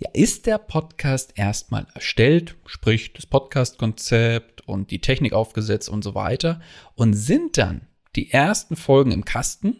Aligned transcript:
Ja, 0.00 0.10
ist 0.12 0.46
der 0.46 0.58
Podcast 0.58 1.32
erstmal 1.34 1.88
erstellt, 1.92 2.56
sprich 2.66 3.12
das 3.14 3.26
Podcast-Konzept 3.26 4.60
und 4.68 4.92
die 4.92 5.00
Technik 5.00 5.32
aufgesetzt 5.32 5.88
und 5.88 6.04
so 6.04 6.14
weiter, 6.14 6.60
und 6.94 7.14
sind 7.14 7.58
dann 7.58 7.88
die 8.14 8.30
ersten 8.30 8.76
Folgen 8.76 9.10
im 9.10 9.24
Kasten, 9.24 9.76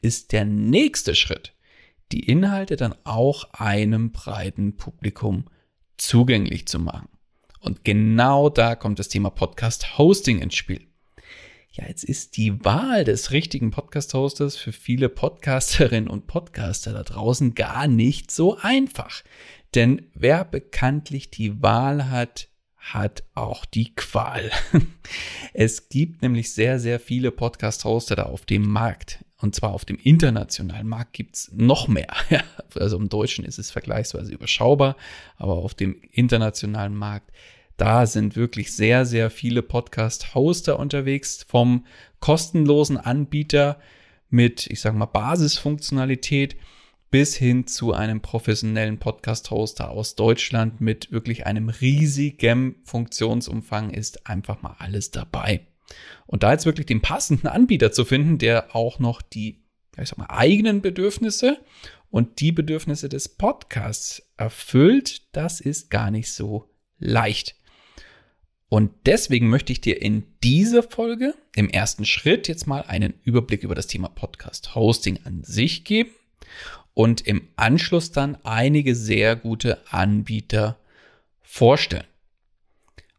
ist 0.00 0.30
der 0.30 0.44
nächste 0.44 1.16
Schritt, 1.16 1.54
die 2.12 2.24
Inhalte 2.24 2.76
dann 2.76 2.94
auch 3.02 3.52
einem 3.52 4.12
breiten 4.12 4.76
Publikum 4.76 5.46
zugänglich 5.96 6.68
zu 6.68 6.78
machen. 6.78 7.08
Und 7.58 7.84
genau 7.84 8.50
da 8.50 8.76
kommt 8.76 9.00
das 9.00 9.08
Thema 9.08 9.30
Podcast 9.30 9.98
Hosting 9.98 10.38
ins 10.38 10.54
Spiel. 10.54 10.87
Ja, 11.78 11.86
jetzt 11.86 12.02
ist 12.02 12.36
die 12.36 12.64
Wahl 12.64 13.04
des 13.04 13.30
richtigen 13.30 13.70
Podcast-Hosters 13.70 14.56
für 14.56 14.72
viele 14.72 15.08
Podcasterinnen 15.08 16.10
und 16.10 16.26
Podcaster 16.26 16.92
da 16.92 17.04
draußen 17.04 17.54
gar 17.54 17.86
nicht 17.86 18.32
so 18.32 18.56
einfach. 18.56 19.22
Denn 19.76 20.06
wer 20.12 20.44
bekanntlich 20.44 21.30
die 21.30 21.62
Wahl 21.62 22.10
hat, 22.10 22.48
hat 22.76 23.22
auch 23.34 23.64
die 23.64 23.94
Qual. 23.94 24.50
Es 25.54 25.88
gibt 25.88 26.20
nämlich 26.22 26.52
sehr, 26.52 26.80
sehr 26.80 26.98
viele 26.98 27.30
Podcast-Hoster 27.30 28.16
da 28.16 28.22
auf 28.24 28.44
dem 28.44 28.68
Markt. 28.68 29.24
Und 29.40 29.54
zwar 29.54 29.72
auf 29.72 29.84
dem 29.84 29.98
internationalen 29.98 30.88
Markt 30.88 31.12
gibt's 31.12 31.50
noch 31.54 31.86
mehr. 31.86 32.12
Also 32.74 32.96
im 32.96 33.08
Deutschen 33.08 33.44
ist 33.44 33.58
es 33.58 33.70
vergleichsweise 33.70 34.32
überschaubar, 34.32 34.96
aber 35.36 35.54
auf 35.54 35.74
dem 35.74 35.96
internationalen 36.12 36.94
Markt, 36.94 37.30
da 37.78 38.06
sind 38.06 38.36
wirklich 38.36 38.72
sehr, 38.72 39.06
sehr 39.06 39.30
viele 39.30 39.62
Podcast-Hoster 39.62 40.78
unterwegs, 40.78 41.46
vom 41.48 41.86
kostenlosen 42.18 42.98
Anbieter 42.98 43.78
mit, 44.28 44.66
ich 44.66 44.80
sag 44.80 44.94
mal, 44.94 45.06
Basisfunktionalität 45.06 46.56
bis 47.10 47.36
hin 47.36 47.68
zu 47.68 47.94
einem 47.94 48.20
professionellen 48.20 48.98
Podcast-Hoster 48.98 49.90
aus 49.90 50.16
Deutschland 50.16 50.80
mit 50.80 51.12
wirklich 51.12 51.46
einem 51.46 51.68
riesigen 51.68 52.74
Funktionsumfang 52.84 53.90
ist 53.90 54.26
einfach 54.26 54.60
mal 54.60 54.74
alles 54.78 55.12
dabei. 55.12 55.66
Und 56.26 56.42
da 56.42 56.52
jetzt 56.52 56.66
wirklich 56.66 56.86
den 56.86 57.00
passenden 57.00 57.46
Anbieter 57.46 57.92
zu 57.92 58.04
finden, 58.04 58.38
der 58.38 58.74
auch 58.74 58.98
noch 58.98 59.22
die, 59.22 59.62
ich 59.96 60.08
sag 60.08 60.18
mal, 60.18 60.26
eigenen 60.26 60.82
Bedürfnisse 60.82 61.58
und 62.10 62.40
die 62.40 62.52
Bedürfnisse 62.52 63.08
des 63.08 63.28
Podcasts 63.28 64.28
erfüllt, 64.36 65.22
das 65.32 65.60
ist 65.60 65.90
gar 65.90 66.10
nicht 66.10 66.32
so 66.32 66.68
leicht. 66.98 67.57
Und 68.68 68.90
deswegen 69.06 69.48
möchte 69.48 69.72
ich 69.72 69.80
dir 69.80 70.00
in 70.02 70.24
dieser 70.42 70.82
Folge 70.82 71.34
im 71.54 71.70
ersten 71.70 72.04
Schritt 72.04 72.48
jetzt 72.48 72.66
mal 72.66 72.82
einen 72.82 73.14
Überblick 73.24 73.62
über 73.62 73.74
das 73.74 73.86
Thema 73.86 74.08
Podcast 74.08 74.74
Hosting 74.74 75.20
an 75.24 75.42
sich 75.42 75.84
geben 75.84 76.10
und 76.92 77.22
im 77.22 77.48
Anschluss 77.56 78.12
dann 78.12 78.36
einige 78.44 78.94
sehr 78.94 79.36
gute 79.36 79.90
Anbieter 79.90 80.78
vorstellen. 81.40 82.06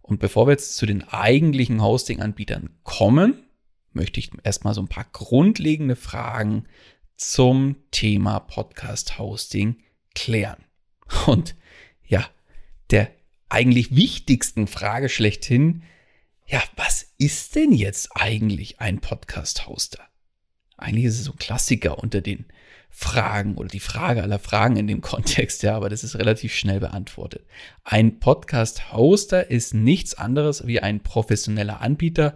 Und 0.01 0.19
bevor 0.19 0.47
wir 0.47 0.51
jetzt 0.51 0.75
zu 0.75 0.85
den 0.85 1.07
eigentlichen 1.07 1.81
Hosting-Anbietern 1.81 2.69
kommen, 2.83 3.45
möchte 3.93 4.19
ich 4.19 4.31
erstmal 4.43 4.73
so 4.73 4.81
ein 4.81 4.87
paar 4.87 5.05
grundlegende 5.11 5.95
Fragen 5.95 6.65
zum 7.15 7.75
Thema 7.91 8.39
Podcast-Hosting 8.39 9.77
klären. 10.15 10.63
Und 11.27 11.55
ja, 12.05 12.25
der 12.91 13.11
eigentlich 13.49 13.95
wichtigsten 13.95 14.67
Frage 14.67 15.09
schlechthin, 15.09 15.83
ja, 16.45 16.61
was 16.75 17.13
ist 17.17 17.55
denn 17.55 17.73
jetzt 17.73 18.09
eigentlich 18.15 18.79
ein 18.79 19.01
Podcast-Hoster? 19.01 20.03
Eigentlich 20.77 21.05
ist 21.05 21.19
es 21.19 21.25
so 21.25 21.33
ein 21.33 21.37
Klassiker 21.37 21.99
unter 21.99 22.21
den 22.21 22.45
Fragen 22.89 23.55
oder 23.55 23.67
die 23.67 23.79
Frage 23.79 24.23
aller 24.23 24.39
Fragen 24.39 24.75
in 24.77 24.87
dem 24.87 25.01
Kontext, 25.01 25.61
ja, 25.61 25.75
aber 25.75 25.89
das 25.89 26.03
ist 26.03 26.17
relativ 26.17 26.55
schnell 26.55 26.79
beantwortet. 26.79 27.45
Ein 27.83 28.19
Podcast-Hoster 28.19 29.51
ist 29.51 29.73
nichts 29.73 30.15
anderes 30.15 30.65
wie 30.65 30.79
ein 30.79 31.01
professioneller 31.01 31.81
Anbieter, 31.81 32.35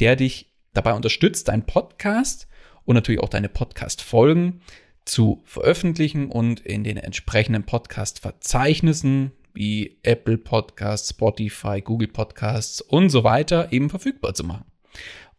der 0.00 0.16
dich 0.16 0.52
dabei 0.74 0.94
unterstützt, 0.94 1.48
dein 1.48 1.66
Podcast 1.66 2.48
und 2.84 2.94
natürlich 2.94 3.20
auch 3.20 3.28
deine 3.28 3.48
Podcast-Folgen 3.48 4.60
zu 5.04 5.42
veröffentlichen 5.44 6.30
und 6.30 6.60
in 6.60 6.84
den 6.84 6.96
entsprechenden 6.96 7.64
Podcast-Verzeichnissen 7.64 9.32
wie 9.54 9.98
Apple 10.02 10.38
Podcasts, 10.38 11.10
Spotify, 11.10 11.80
Google 11.80 12.08
Podcasts 12.08 12.80
und 12.80 13.10
so 13.10 13.24
weiter 13.24 13.72
eben 13.72 13.90
verfügbar 13.90 14.34
zu 14.34 14.44
machen. 14.44 14.64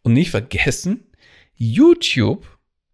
Und 0.02 0.12
nicht 0.12 0.30
vergessen, 0.30 1.06
YouTube 1.56 2.46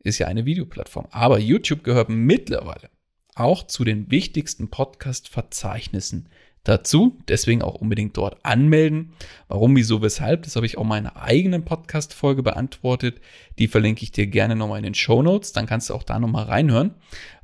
ist 0.02 0.18
ja 0.18 0.26
eine 0.26 0.44
Videoplattform. 0.44 1.06
Aber 1.10 1.38
YouTube 1.38 1.84
gehört 1.84 2.08
mittlerweile 2.08 2.90
auch 3.34 3.66
zu 3.66 3.84
den 3.84 4.10
wichtigsten 4.10 4.68
Podcast-Verzeichnissen 4.68 6.28
dazu. 6.64 7.18
Deswegen 7.28 7.62
auch 7.62 7.74
unbedingt 7.74 8.16
dort 8.16 8.44
anmelden. 8.44 9.12
Warum, 9.48 9.76
wieso, 9.76 10.02
weshalb, 10.02 10.42
das 10.42 10.56
habe 10.56 10.66
ich 10.66 10.78
auch 10.78 10.84
meine 10.84 11.16
eigenen 11.16 11.64
Podcast-Folge 11.64 12.42
beantwortet. 12.42 13.20
Die 13.58 13.68
verlinke 13.68 14.02
ich 14.02 14.12
dir 14.12 14.26
gerne 14.26 14.56
nochmal 14.56 14.78
in 14.78 14.84
den 14.84 14.94
Show 14.94 15.22
Notes. 15.22 15.52
Dann 15.52 15.66
kannst 15.66 15.90
du 15.90 15.94
auch 15.94 16.02
da 16.02 16.18
nochmal 16.18 16.44
reinhören, 16.44 16.94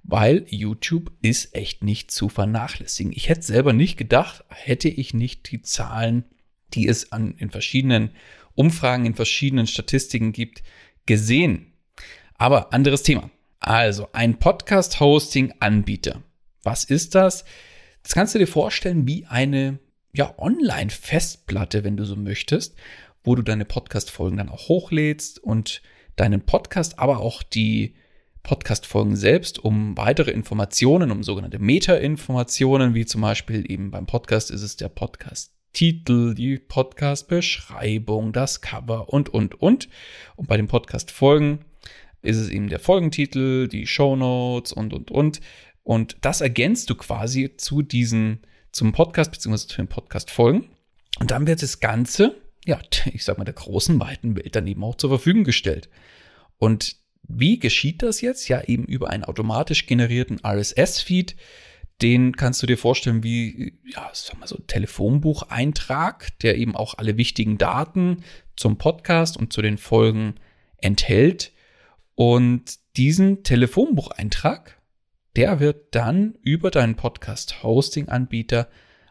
weil 0.03 0.45
YouTube 0.49 1.13
ist 1.23 1.55
echt 1.55 1.83
nicht 1.83 2.11
zu 2.11 2.29
vernachlässigen. 2.29 3.13
Ich 3.13 3.29
hätte 3.29 3.43
selber 3.43 3.73
nicht 3.73 3.97
gedacht, 3.97 4.45
hätte 4.49 4.89
ich 4.89 5.15
nicht 5.15 5.51
die 5.51 5.63
Zahlen, 5.63 6.25
die 6.75 6.89
es 6.89 7.13
an, 7.13 7.35
in 7.39 7.51
verschiedenen 7.51 8.11
Umfragen, 8.55 9.07
in 9.07 9.15
verschiedenen 9.15 9.67
Statistiken 9.67 10.33
gibt, 10.33 10.63
gesehen. 11.07 11.73
Aber 12.35 12.73
anderes 12.73 13.03
Thema. 13.03 13.31
Also 13.61 14.09
ein 14.13 14.39
Podcast-Hosting-Anbieter. 14.39 16.23
Was 16.63 16.85
ist 16.85 17.15
das? 17.15 17.45
Das 18.07 18.15
kannst 18.15 18.37
du 18.37 18.39
dir 18.39 18.47
vorstellen 18.47 19.09
wie 19.09 19.27
eine 19.27 19.81
ja, 20.13 20.33
Online-Festplatte, 20.39 21.83
wenn 21.83 21.97
du 21.97 22.05
so 22.05 22.15
möchtest, 22.15 22.77
wo 23.25 23.35
du 23.35 23.43
deine 23.43 23.65
Podcast-Folgen 23.65 24.37
dann 24.37 24.49
auch 24.49 24.69
hochlädst 24.69 25.43
und 25.43 25.83
deinen 26.15 26.43
Podcast, 26.43 27.01
aber 27.01 27.19
auch 27.19 27.43
die 27.43 27.97
Podcast-Folgen 28.45 29.17
selbst 29.17 29.59
um 29.59 29.97
weitere 29.97 30.31
Informationen, 30.31 31.11
um 31.11 31.25
sogenannte 31.25 31.59
Meta-Informationen, 31.59 32.95
wie 32.95 33.07
zum 33.07 33.23
Beispiel 33.23 33.69
eben 33.69 33.91
beim 33.91 34.07
Podcast 34.07 34.53
ist 34.53 34.63
es 34.63 34.77
der 34.77 34.89
Podcast-Titel, 34.89 36.35
die 36.35 36.59
Podcast-Beschreibung, 36.61 38.33
das 38.33 38.61
Cover 38.61 39.09
und, 39.09 39.31
und, 39.31 39.61
und. 39.61 39.89
Und 40.37 40.47
bei 40.47 40.57
den 40.57 40.69
Podcast-Folgen 40.69 41.65
ist 42.23 42.37
es 42.37 42.51
eben 42.51 42.69
der 42.69 42.81
Folgentitel, 42.81 43.69
die 43.69 43.87
Show 43.87 44.15
Notes 44.17 44.73
und, 44.73 44.93
und, 44.93 45.11
und. 45.11 45.41
Und 45.87 46.17
das 46.21 46.41
ergänzt 46.41 46.91
du 46.91 46.97
quasi 46.97 47.55
zu 47.57 47.81
diesen, 47.81 48.41
zum 48.73 48.91
Podcast 48.91 49.31
beziehungsweise 49.31 49.69
zu 49.69 49.77
den 49.77 49.87
Podcast-Folgen. 49.87 50.67
Und 51.21 51.31
dann 51.31 51.47
wird 51.47 51.63
das 51.63 51.79
Ganze, 51.79 52.35
ja, 52.65 52.81
ich 53.13 53.23
sag 53.23 53.39
mal, 53.39 53.45
der 53.45 53.55
großen, 53.55 54.01
weiten 54.01 54.35
Welt 54.35 54.57
dann 54.57 54.67
eben 54.67 54.83
auch 54.83 54.97
zur 54.97 55.11
Verfügung 55.11 55.45
gestellt. 55.45 55.89
Und 56.59 56.97
wie 57.23 57.61
geschieht 57.61 58.03
das 58.03 58.21
jetzt? 58.21 58.49
Ja, 58.49 58.65
eben 58.65 58.85
über 58.85 59.11
einen 59.11 59.23
automatisch 59.23 59.87
generierten 59.87 60.41
RSS-Feed. 60.45 61.37
Den 62.03 62.35
kannst 62.35 62.61
du 62.65 62.67
dir 62.67 62.79
vorstellen 62.79 63.23
wie, 63.23 63.79
ja, 63.85 64.11
sag 64.13 64.41
mal 64.41 64.49
so 64.49 64.57
ein 64.57 64.67
Telefonbucheintrag, 64.67 66.37
der 66.41 66.59
eben 66.59 66.75
auch 66.75 66.99
alle 66.99 67.17
wichtigen 67.17 67.59
Daten 67.59 68.25
zum 68.57 68.77
Podcast 68.77 69.37
und 69.37 69.53
zu 69.53 69.63
den 69.63 69.79
Folgen 69.79 70.35
enthält. 70.79 71.53
Und 72.17 72.75
diesen 72.97 73.45
Telefonbucheintrag, 73.45 74.76
der 75.37 75.61
wird 75.61 75.95
dann 75.95 76.35
über 76.43 76.71
deinen 76.71 76.97
Podcast-Hosting-Anbieter 76.97 78.69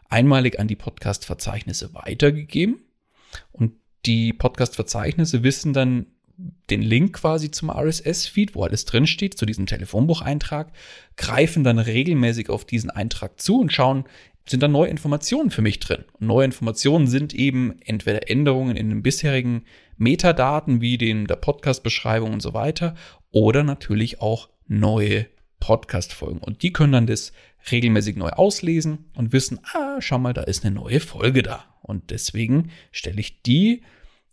einmalig 0.08 0.58
an 0.58 0.68
die 0.68 0.76
Podcast-Verzeichnisse 0.76 1.94
weitergegeben. 1.94 2.80
Und 3.52 3.74
die 4.04 4.32
Podcast-Verzeichnisse 4.32 5.42
wissen 5.42 5.72
dann 5.72 6.06
den 6.68 6.82
Link 6.82 7.14
quasi 7.14 7.50
zum 7.50 7.70
RSS-Feed, 7.70 8.54
wo 8.54 8.64
alles 8.64 8.84
drinsteht, 8.84 9.38
zu 9.38 9.46
diesem 9.46 9.66
Telefonbucheintrag, 9.66 10.72
greifen 11.16 11.64
dann 11.64 11.78
regelmäßig 11.78 12.50
auf 12.50 12.64
diesen 12.64 12.90
Eintrag 12.90 13.40
zu 13.40 13.60
und 13.60 13.72
schauen, 13.72 14.04
sind 14.48 14.62
da 14.62 14.68
neue 14.68 14.90
Informationen 14.90 15.50
für 15.50 15.62
mich 15.62 15.80
drin. 15.80 16.04
Und 16.12 16.26
neue 16.26 16.44
Informationen 16.44 17.06
sind 17.06 17.34
eben 17.34 17.80
entweder 17.84 18.28
Änderungen 18.30 18.76
in 18.76 18.90
den 18.90 19.02
bisherigen 19.02 19.64
Metadaten, 19.96 20.80
wie 20.80 20.98
den 20.98 21.26
der 21.26 21.36
Podcast-Beschreibung 21.36 22.32
und 22.32 22.42
so 22.42 22.52
weiter, 22.52 22.94
oder 23.30 23.64
natürlich 23.64 24.20
auch 24.20 24.48
neue 24.68 25.26
Podcast-Folgen. 25.60 26.38
Und 26.38 26.62
die 26.62 26.72
können 26.72 26.92
dann 26.92 27.06
das 27.06 27.32
regelmäßig 27.70 28.16
neu 28.16 28.30
auslesen 28.30 29.06
und 29.14 29.32
wissen, 29.32 29.60
ah, 29.72 30.00
schau 30.00 30.18
mal, 30.18 30.32
da 30.32 30.42
ist 30.42 30.64
eine 30.64 30.74
neue 30.74 31.00
Folge 31.00 31.42
da. 31.42 31.64
Und 31.82 32.10
deswegen 32.10 32.70
stelle 32.92 33.20
ich 33.20 33.42
die 33.42 33.82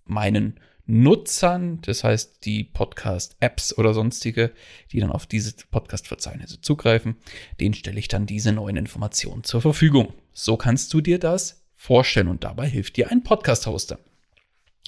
meinen 0.06 0.60
Nutzern, 0.86 1.80
das 1.82 2.04
heißt 2.04 2.44
die 2.44 2.66
Podcast-Apps 2.66 3.78
oder 3.78 3.94
sonstige, 3.94 4.52
die 4.92 5.00
dann 5.00 5.12
auf 5.12 5.26
diese 5.26 5.54
Podcast-Verzeichnisse 5.72 6.60
zugreifen, 6.60 7.16
denen 7.60 7.74
stelle 7.74 8.00
ich 8.00 8.10
dann 8.10 8.26
diese 8.26 8.52
neuen 8.52 8.76
Informationen 8.76 9.46
zur 9.46 9.62
Verfügung. 9.62 10.14
So 10.34 10.58
kannst 10.58 10.94
du 10.94 11.00
dir 11.00 11.20
das 11.20 11.64
vorstellen 11.76 12.28
und 12.28 12.44
dabei 12.44 12.68
hilft 12.68 12.98
dir 12.98 13.12
ein 13.12 13.24
Podcast-Hoster. 13.24 14.00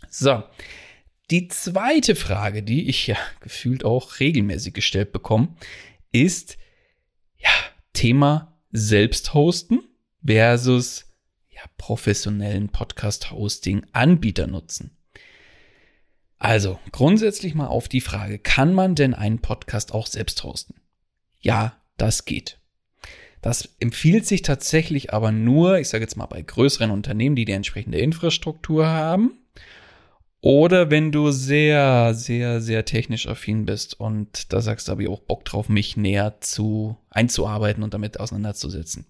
So, 0.09 0.43
die 1.31 1.47
zweite 1.47 2.15
Frage, 2.15 2.61
die 2.61 2.89
ich 2.89 3.07
ja 3.07 3.17
gefühlt 3.39 3.85
auch 3.85 4.19
regelmäßig 4.19 4.73
gestellt 4.73 5.11
bekomme, 5.13 5.55
ist 6.23 6.57
ja 7.37 7.49
Thema 7.93 8.57
Selbsthosten 8.71 9.81
versus 10.25 11.13
ja, 11.49 11.61
professionellen 11.77 12.69
Podcast-Hosting-Anbieter 12.69 14.47
nutzen. 14.47 14.95
Also, 16.37 16.79
grundsätzlich 16.91 17.55
mal 17.55 17.67
auf 17.67 17.87
die 17.87 18.01
Frage, 18.01 18.39
kann 18.39 18.73
man 18.73 18.95
denn 18.95 19.13
einen 19.13 19.39
Podcast 19.39 19.93
auch 19.93 20.07
selbst 20.07 20.43
hosten? 20.43 20.75
Ja, 21.39 21.81
das 21.97 22.25
geht. 22.25 22.59
Das 23.41 23.75
empfiehlt 23.79 24.25
sich 24.25 24.41
tatsächlich 24.41 25.13
aber 25.13 25.31
nur, 25.31 25.79
ich 25.79 25.89
sage 25.89 26.03
jetzt 26.03 26.17
mal 26.17 26.25
bei 26.25 26.41
größeren 26.41 26.91
Unternehmen, 26.91 27.35
die 27.35 27.45
die 27.45 27.51
entsprechende 27.51 27.99
Infrastruktur 27.99 28.87
haben. 28.87 29.44
Oder 30.45 30.91
wenn 30.91 31.11
du 31.11 31.31
sehr, 31.31 32.13
sehr, 32.13 32.61
sehr 32.61 32.85
technisch 32.85 33.27
affin 33.27 33.65
bist 33.65 33.99
und 33.99 34.53
da 34.53 34.61
sagst 34.61 34.87
du, 34.87 34.91
habe 34.91 35.01
ich 35.01 35.09
auch 35.09 35.21
Bock 35.21 35.43
drauf, 35.43 35.69
mich 35.69 35.97
näher 35.97 36.39
zu 36.39 36.97
einzuarbeiten 37.09 37.81
und 37.81 37.95
damit 37.95 38.19
auseinanderzusetzen. 38.19 39.07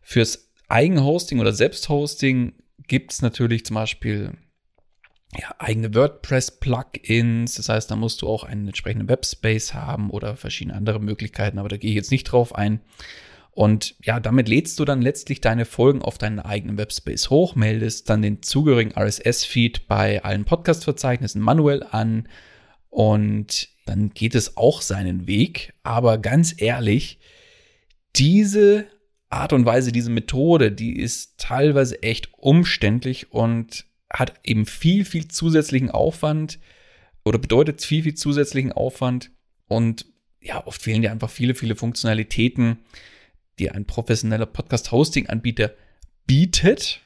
Fürs 0.00 0.52
Eigenhosting 0.68 1.40
oder 1.40 1.52
Selbsthosting 1.52 2.52
gibt 2.86 3.12
es 3.12 3.20
natürlich 3.20 3.66
zum 3.66 3.74
Beispiel 3.74 4.30
ja, 5.36 5.52
eigene 5.58 5.92
WordPress-Plugins. 5.92 7.56
Das 7.56 7.68
heißt, 7.68 7.90
da 7.90 7.96
musst 7.96 8.22
du 8.22 8.28
auch 8.28 8.44
einen 8.44 8.68
entsprechenden 8.68 9.08
Webspace 9.08 9.74
haben 9.74 10.08
oder 10.08 10.36
verschiedene 10.36 10.76
andere 10.76 11.00
Möglichkeiten, 11.00 11.58
aber 11.58 11.68
da 11.68 11.78
gehe 11.78 11.90
ich 11.90 11.96
jetzt 11.96 12.12
nicht 12.12 12.30
drauf 12.30 12.54
ein. 12.54 12.78
Und 13.54 13.94
ja, 14.02 14.18
damit 14.18 14.48
lädst 14.48 14.80
du 14.80 14.84
dann 14.84 15.00
letztlich 15.00 15.40
deine 15.40 15.64
Folgen 15.64 16.02
auf 16.02 16.18
deinen 16.18 16.40
eigenen 16.40 16.76
Webspace 16.76 17.30
hoch, 17.30 17.54
meldest 17.54 18.10
dann 18.10 18.20
den 18.20 18.42
zugehörigen 18.42 18.92
RSS-Feed 18.96 19.86
bei 19.86 20.24
allen 20.24 20.44
Podcast-Verzeichnissen 20.44 21.40
manuell 21.40 21.84
an 21.84 22.28
und 22.90 23.68
dann 23.86 24.10
geht 24.10 24.34
es 24.34 24.56
auch 24.56 24.82
seinen 24.82 25.28
Weg. 25.28 25.72
Aber 25.84 26.18
ganz 26.18 26.60
ehrlich, 26.60 27.20
diese 28.16 28.86
Art 29.30 29.52
und 29.52 29.66
Weise, 29.66 29.92
diese 29.92 30.10
Methode, 30.10 30.72
die 30.72 30.98
ist 30.98 31.38
teilweise 31.38 32.02
echt 32.02 32.30
umständlich 32.34 33.32
und 33.32 33.84
hat 34.12 34.34
eben 34.44 34.66
viel, 34.66 35.04
viel 35.04 35.28
zusätzlichen 35.28 35.90
Aufwand 35.90 36.58
oder 37.24 37.38
bedeutet 37.38 37.82
viel, 37.82 38.02
viel 38.02 38.14
zusätzlichen 38.14 38.72
Aufwand 38.72 39.30
und 39.68 40.06
ja, 40.40 40.66
oft 40.66 40.82
fehlen 40.82 41.02
dir 41.02 41.10
einfach 41.10 41.30
viele, 41.30 41.54
viele 41.54 41.74
Funktionalitäten, 41.74 42.78
die 43.58 43.70
ein 43.70 43.86
professioneller 43.86 44.46
Podcast-Hosting-Anbieter 44.46 45.72
bietet. 46.26 47.00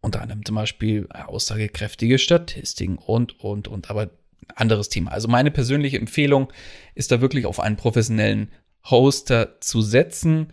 Unter 0.00 0.22
anderem 0.22 0.44
zum 0.44 0.56
Beispiel 0.56 1.08
aussagekräftige 1.10 2.18
Statistiken 2.18 2.96
und, 2.96 3.38
und, 3.40 3.68
und, 3.68 3.90
aber 3.90 4.10
anderes 4.56 4.88
Thema. 4.88 5.12
Also 5.12 5.28
meine 5.28 5.50
persönliche 5.50 5.98
Empfehlung 5.98 6.52
ist 6.94 7.12
da 7.12 7.20
wirklich 7.20 7.46
auf 7.46 7.60
einen 7.60 7.76
professionellen 7.76 8.50
Hoster 8.88 9.60
zu 9.60 9.82
setzen. 9.82 10.52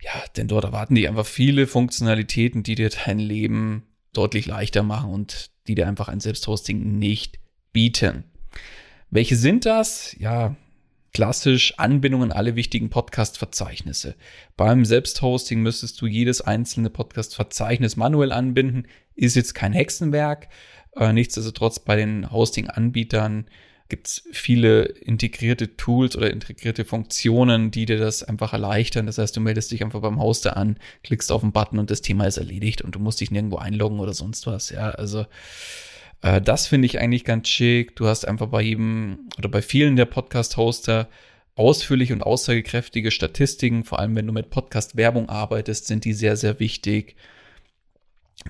Ja, 0.00 0.12
denn 0.36 0.48
dort 0.48 0.64
erwarten 0.64 0.94
die 0.94 1.08
einfach 1.08 1.26
viele 1.26 1.66
Funktionalitäten, 1.66 2.62
die 2.62 2.74
dir 2.74 2.90
dein 2.90 3.18
Leben 3.18 3.84
deutlich 4.12 4.46
leichter 4.46 4.82
machen 4.82 5.10
und 5.10 5.50
die 5.66 5.74
dir 5.74 5.88
einfach 5.88 6.08
ein 6.08 6.20
Selbsthosting 6.20 6.98
nicht 6.98 7.38
bieten. 7.72 8.24
Welche 9.10 9.36
sind 9.36 9.66
das? 9.66 10.14
Ja, 10.18 10.56
klassisch 11.16 11.72
Anbindungen 11.78 12.30
an 12.30 12.36
alle 12.36 12.56
wichtigen 12.56 12.90
Podcast-Verzeichnisse. 12.90 14.16
Beim 14.58 14.84
Selbsthosting 14.84 15.62
müsstest 15.62 15.98
du 16.02 16.06
jedes 16.06 16.42
einzelne 16.42 16.90
Podcast-Verzeichnis 16.90 17.96
manuell 17.96 18.32
anbinden. 18.32 18.86
Ist 19.14 19.34
jetzt 19.34 19.54
kein 19.54 19.72
Hexenwerk. 19.72 20.48
Äh, 20.94 21.14
nichtsdestotrotz 21.14 21.78
bei 21.78 21.96
den 21.96 22.30
Hosting-Anbietern 22.30 23.46
gibt 23.88 24.08
es 24.08 24.24
viele 24.30 24.82
integrierte 24.82 25.78
Tools 25.78 26.16
oder 26.16 26.30
integrierte 26.30 26.84
Funktionen, 26.84 27.70
die 27.70 27.86
dir 27.86 27.96
das 27.96 28.22
einfach 28.22 28.52
erleichtern. 28.52 29.06
Das 29.06 29.16
heißt, 29.16 29.34
du 29.34 29.40
meldest 29.40 29.72
dich 29.72 29.82
einfach 29.82 30.02
beim 30.02 30.20
Hoster 30.20 30.58
an, 30.58 30.78
klickst 31.02 31.32
auf 31.32 31.40
den 31.40 31.52
Button 31.52 31.78
und 31.78 31.90
das 31.90 32.02
Thema 32.02 32.26
ist 32.26 32.36
erledigt 32.36 32.82
und 32.82 32.94
du 32.94 32.98
musst 32.98 33.22
dich 33.22 33.30
nirgendwo 33.30 33.56
einloggen 33.56 34.00
oder 34.00 34.12
sonst 34.12 34.46
was. 34.46 34.68
Ja, 34.68 34.90
also 34.90 35.24
äh, 36.22 36.40
das 36.40 36.66
finde 36.66 36.86
ich 36.86 37.00
eigentlich 37.00 37.24
ganz 37.24 37.48
schick. 37.48 37.96
Du 37.96 38.06
hast 38.06 38.26
einfach 38.26 38.48
bei 38.48 38.62
jedem 38.62 39.28
oder 39.38 39.48
bei 39.48 39.62
vielen 39.62 39.96
der 39.96 40.06
Podcast-Hoster 40.06 41.08
ausführliche 41.54 42.12
und 42.12 42.22
aussagekräftige 42.22 43.10
Statistiken. 43.10 43.84
Vor 43.84 43.98
allem, 43.98 44.14
wenn 44.14 44.26
du 44.26 44.32
mit 44.32 44.50
Podcast-Werbung 44.50 45.28
arbeitest, 45.28 45.86
sind 45.86 46.04
die 46.04 46.12
sehr, 46.12 46.36
sehr 46.36 46.60
wichtig. 46.60 47.16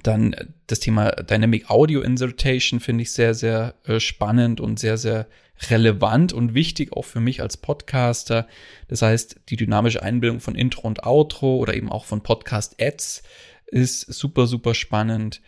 Dann 0.03 0.33
äh, 0.33 0.47
das 0.67 0.81
Thema 0.81 1.11
Dynamic 1.13 1.71
Audio 1.71 2.01
Insertion 2.03 2.81
finde 2.81 3.03
ich 3.03 3.13
sehr, 3.13 3.35
sehr 3.35 3.75
äh, 3.85 4.01
spannend 4.01 4.61
und 4.61 4.79
sehr, 4.79 4.99
sehr 4.99 5.27
relevant 5.71 6.33
und 6.33 6.53
wichtig 6.53 6.93
auch 6.93 7.05
für 7.05 7.21
mich 7.21 7.41
als 7.41 7.57
Podcaster. 7.57 8.47
Das 8.89 9.03
heißt, 9.03 9.41
die 9.49 9.57
dynamische 9.57 10.03
Einbildung 10.03 10.41
von 10.41 10.55
Intro 10.55 10.87
und 10.87 11.05
Outro 11.05 11.57
oder 11.57 11.75
eben 11.75 11.91
auch 11.91 12.05
von 12.05 12.23
Podcast-Ads 12.23 13.23
ist 13.67 14.01
super, 14.13 14.47
super 14.47 14.75
spannend. 14.75 15.41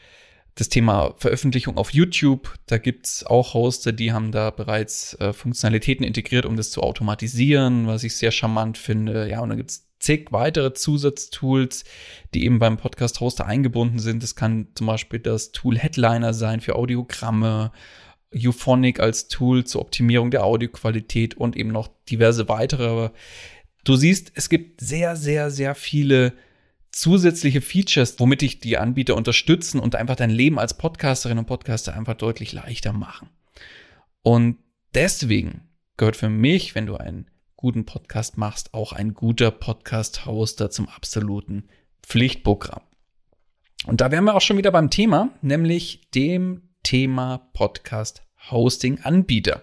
Das 0.59 0.69
Thema 0.69 1.15
Veröffentlichung 1.19 1.77
auf 1.77 1.93
YouTube, 1.93 2.53
da 2.67 2.79
gibt's 2.79 3.25
auch 3.25 3.55
Hoster, 3.55 3.93
die 3.93 4.13
haben 4.13 4.33
da 4.33 4.51
bereits 4.51 5.15
äh, 5.21 5.33
Funktionalitäten 5.33 6.05
integriert, 6.05 6.45
um 6.45 6.57
das 6.57 6.73
zu 6.73 6.83
automatisieren, 6.83 7.87
was 7.87 8.03
ich 8.03 8.17
sehr 8.17 8.33
charmant 8.33 8.77
finde. 8.77 9.31
Ja, 9.31 9.39
und 9.39 9.51
dann 9.51 9.59
gibt's 9.59 9.87
zig 10.01 10.33
weitere 10.33 10.75
Zusatztools, 10.75 11.85
die 12.35 12.45
eben 12.45 12.59
beim 12.59 12.77
Podcast-Hoster 12.77 13.47
eingebunden 13.47 14.01
sind. 14.01 14.25
Es 14.25 14.35
kann 14.35 14.67
zum 14.75 14.89
Beispiel 14.89 15.21
das 15.21 15.53
Tool 15.53 15.79
Headliner 15.79 16.35
sein 16.35 16.61
für 16.61 16.75
Audiogramme, 16.75 17.71
Euphonic 18.35 18.99
als 18.99 19.29
Tool 19.29 19.63
zur 19.63 19.83
Optimierung 19.83 20.33
der 20.33 20.43
Audioqualität 20.43 21.37
und 21.37 21.57
eben 21.57 21.71
noch 21.71 21.89
diverse 22.11 22.49
weitere. 22.49 23.11
Du 23.85 23.95
siehst, 23.95 24.33
es 24.35 24.49
gibt 24.49 24.81
sehr, 24.81 25.15
sehr, 25.15 25.53
sehr 25.53 25.77
viele 25.77 26.33
zusätzliche 26.91 27.61
Features, 27.61 28.19
womit 28.19 28.43
dich 28.43 28.61
die 28.61 28.79
Anbieter 28.79 29.17
unterstützen 29.17 29.81
und 29.81 29.95
einfach 29.95 30.17
dein 30.17 30.31
Leben 30.31 30.59
als 30.59 30.77
Podcasterin 30.77 31.39
und 31.39 31.47
Podcaster 31.47 31.95
einfach 31.95 32.15
deutlich 32.15 32.53
leichter 32.53 32.93
machen. 32.93 33.29
Und 34.23 34.59
deswegen 34.95 35.69
gehört 35.97 36.17
für 36.17 36.29
mich, 36.29 36.75
wenn 36.75 36.87
du 36.87 36.97
ein 36.97 37.31
guten 37.57 37.85
Podcast 37.85 38.39
machst, 38.39 38.75
auch 38.75 38.93
ein 38.93 39.15
guter 39.15 39.51
Podcast-Hoster 39.51 40.71
zum 40.71 40.89
absoluten 40.89 41.69
Pflichtprogramm. 42.03 42.83
Und 43.87 44.01
da 44.01 44.11
wären 44.11 44.25
wir 44.25 44.35
auch 44.35 44.41
schon 44.41 44.57
wieder 44.57 44.71
beim 44.71 44.89
Thema, 44.91 45.31
nämlich 45.43 46.11
dem 46.11 46.71
Thema 46.83 47.51
Podcast-Hosting-Anbieter. 47.53 49.63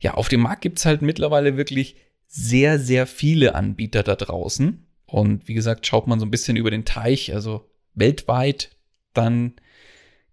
Ja, 0.00 0.14
auf 0.14 0.28
dem 0.28 0.40
Markt 0.40 0.62
gibt 0.62 0.78
es 0.78 0.84
halt 0.84 1.02
mittlerweile 1.02 1.56
wirklich 1.56 1.96
sehr, 2.26 2.78
sehr 2.78 3.06
viele 3.06 3.54
Anbieter 3.54 4.02
da 4.02 4.16
draußen. 4.16 4.86
Und 5.14 5.46
wie 5.46 5.54
gesagt, 5.54 5.86
schaut 5.86 6.08
man 6.08 6.18
so 6.18 6.26
ein 6.26 6.32
bisschen 6.32 6.56
über 6.56 6.72
den 6.72 6.84
Teich, 6.84 7.32
also 7.32 7.70
weltweit, 7.94 8.70
dann 9.12 9.52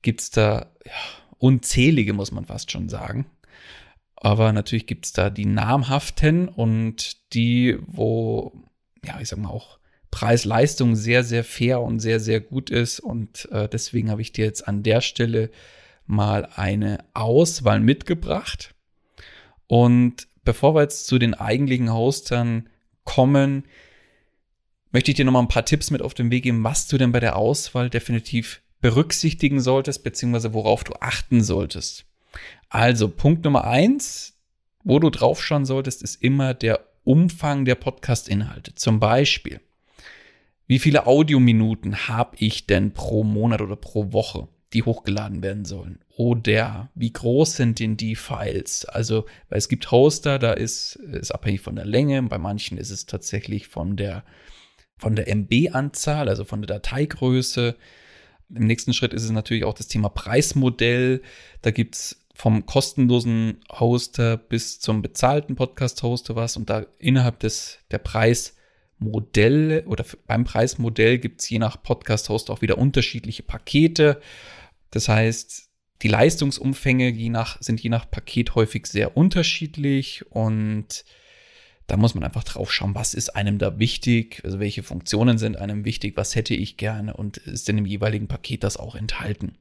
gibt 0.01 0.21
es 0.21 0.31
da 0.31 0.71
ja, 0.83 0.91
unzählige, 1.38 2.13
muss 2.13 2.31
man 2.31 2.45
fast 2.45 2.71
schon 2.71 2.89
sagen. 2.89 3.27
Aber 4.15 4.51
natürlich 4.51 4.88
gibt 4.88 5.05
es 5.05 5.13
da 5.13 5.29
die 5.29 5.45
namhaften 5.45 6.47
und 6.47 7.31
die, 7.35 7.77
wo, 7.85 8.53
ja, 9.05 9.19
ich 9.21 9.27
sag 9.27 9.38
mal 9.38 9.50
auch 9.50 9.77
Preis-Leistung 10.09 10.95
sehr, 10.95 11.23
sehr 11.23 11.43
fair 11.43 11.79
und 11.79 12.00
sehr, 12.00 12.19
sehr 12.19 12.41
gut 12.41 12.71
ist. 12.71 13.01
Und 13.01 13.47
äh, 13.51 13.69
deswegen 13.69 14.09
habe 14.09 14.23
ich 14.23 14.31
dir 14.31 14.45
jetzt 14.45 14.67
an 14.67 14.81
der 14.81 15.01
Stelle 15.01 15.51
mal 16.07 16.50
eine 16.55 17.05
Auswahl 17.13 17.81
mitgebracht. 17.81 18.73
Und 19.67 20.27
bevor 20.43 20.73
wir 20.73 20.81
jetzt 20.81 21.05
zu 21.05 21.19
den 21.19 21.35
eigentlichen 21.35 21.93
Hostern 21.93 22.67
kommen, 23.03 23.65
möchte 24.91 25.12
ich 25.12 25.17
dir 25.17 25.25
noch 25.25 25.31
mal 25.31 25.39
ein 25.39 25.48
paar 25.48 25.65
Tipps 25.65 25.91
mit 25.91 26.01
auf 26.01 26.13
den 26.13 26.31
Weg 26.31 26.43
geben, 26.43 26.63
was 26.63 26.88
du 26.88 26.98
denn 26.98 27.12
bei 27.12 27.19
der 27.19 27.36
Auswahl 27.36 27.89
definitiv 27.89 28.62
berücksichtigen 28.81 29.60
solltest, 29.60 30.03
beziehungsweise 30.03 30.53
worauf 30.53 30.83
du 30.83 30.93
achten 31.00 31.43
solltest. 31.43 32.05
Also 32.69 33.10
Punkt 33.10 33.43
Nummer 33.43 33.65
eins, 33.65 34.38
wo 34.83 35.00
du 35.00 35.10
draufschauen 35.10 35.65
solltest, 35.65 36.01
ist 36.01 36.21
immer 36.21 36.53
der 36.53 36.79
Umfang 37.03 37.65
der 37.65 37.75
Podcast-Inhalte. 37.75 38.75
Zum 38.75 39.00
Beispiel, 39.00 39.60
wie 40.67 40.79
viele 40.79 41.05
Audiominuten 41.05 42.07
habe 42.07 42.36
ich 42.39 42.65
denn 42.65 42.91
pro 42.91 43.24
Monat 43.24 43.62
oder 43.62 43.75
pro 43.75 44.13
Woche, 44.13 44.48
die 44.74 44.83
hochgeladen 44.83 45.43
werden 45.43 45.65
sollen? 45.65 46.00
Oder 46.15 46.89
wie 46.95 47.12
groß 47.12 47.55
sind 47.55 47.79
denn 47.79 47.98
die 47.98 48.15
Files? 48.15 48.86
Also, 48.86 49.25
weil 49.50 49.57
es 49.57 49.67
gibt 49.67 49.91
Hoster, 49.91 50.39
da 50.39 50.53
ist 50.53 50.95
es 51.12 51.31
abhängig 51.31 51.62
von 51.62 51.75
der 51.75 51.86
Länge. 51.86 52.21
Bei 52.24 52.38
manchen 52.38 52.77
ist 52.77 52.91
es 52.91 53.05
tatsächlich 53.05 53.67
von 53.67 53.98
der, 53.98 54.24
von 55.01 55.15
der 55.15 55.27
MB-Anzahl, 55.27 56.29
also 56.29 56.46
von 56.46 56.62
der 56.62 56.67
Dateigröße. 56.75 57.75
Im 58.53 58.67
nächsten 58.67 58.93
Schritt 58.93 59.13
ist 59.13 59.24
es 59.24 59.31
natürlich 59.31 59.63
auch 59.63 59.74
das 59.74 59.88
Thema 59.88 60.10
Preismodell. 60.10 61.24
Da 61.63 61.72
gibt 61.72 61.96
es 61.96 62.24
vom 62.36 62.67
kostenlosen 62.67 63.58
Hoster 63.72 64.38
bis 64.38 64.79
zum 64.79 65.01
bezahlten 65.01 65.55
Podcast-Hoster 65.55 66.36
was 66.36 66.55
und 66.55 66.70
da 66.70 66.86
innerhalb 67.00 67.39
des 67.39 67.79
der 67.89 67.98
Preismodelle 67.98 69.86
oder 69.86 70.05
beim 70.27 70.43
Preismodell 70.43 71.17
gibt 71.17 71.41
es 71.41 71.50
je 71.50 71.58
nach 71.58 71.81
Podcast-Hoster 71.81 72.53
auch 72.53 72.62
wieder 72.62 72.77
unterschiedliche 72.77 73.41
Pakete. 73.41 74.22
Das 74.91 75.10
heißt, 75.10 75.67
die 76.03 76.10
Leistungsumfänge 76.10 77.10
je 77.10 77.29
nach, 77.29 77.60
sind 77.60 77.81
je 77.81 77.89
nach 77.89 78.10
Paket 78.10 78.53
häufig 78.53 78.86
sehr 78.86 79.17
unterschiedlich 79.17 80.25
und 80.29 81.05
da 81.91 81.98
muss 81.98 82.15
man 82.15 82.24
einfach 82.24 82.45
drauf 82.45 82.71
schauen, 82.71 82.95
was 82.95 83.13
ist 83.13 83.36
einem 83.36 83.57
da 83.57 83.77
wichtig, 83.77 84.39
also 84.45 84.62
welche 84.62 84.81
Funktionen 84.81 85.38
sind 85.38 85.57
einem 85.57 85.83
wichtig, 85.83 86.15
was 86.15 86.36
hätte 86.36 86.53
ich 86.53 86.77
gerne 86.77 87.13
und 87.13 87.36
ist 87.36 87.67
denn 87.67 87.77
im 87.77 87.86
jeweiligen 87.86 88.29
Paket 88.29 88.63
das 88.63 88.77
auch 88.77 88.95
enthalten. 88.95 89.57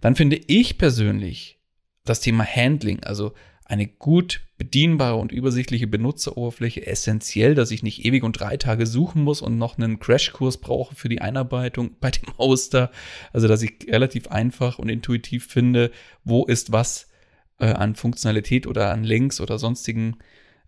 Dann 0.00 0.14
finde 0.14 0.38
ich 0.46 0.78
persönlich 0.78 1.58
das 2.04 2.20
Thema 2.20 2.44
Handling, 2.44 3.02
also 3.02 3.32
eine 3.64 3.88
gut 3.88 4.42
bedienbare 4.58 5.16
und 5.16 5.32
übersichtliche 5.32 5.88
Benutzeroberfläche 5.88 6.86
essentiell, 6.86 7.56
dass 7.56 7.72
ich 7.72 7.82
nicht 7.82 8.04
ewig 8.04 8.22
und 8.22 8.38
drei 8.38 8.56
Tage 8.58 8.86
suchen 8.86 9.24
muss 9.24 9.42
und 9.42 9.58
noch 9.58 9.76
einen 9.76 9.98
Crashkurs 9.98 10.58
brauche 10.58 10.94
für 10.94 11.08
die 11.08 11.20
Einarbeitung 11.20 11.96
bei 11.98 12.12
dem 12.12 12.32
Hoster. 12.38 12.92
Also, 13.32 13.48
dass 13.48 13.62
ich 13.62 13.88
relativ 13.88 14.28
einfach 14.28 14.78
und 14.78 14.88
intuitiv 14.88 15.46
finde, 15.46 15.90
wo 16.22 16.44
ist 16.44 16.70
was 16.70 17.08
äh, 17.58 17.72
an 17.72 17.96
Funktionalität 17.96 18.68
oder 18.68 18.92
an 18.92 19.02
Links 19.02 19.40
oder 19.40 19.58
sonstigen 19.58 20.18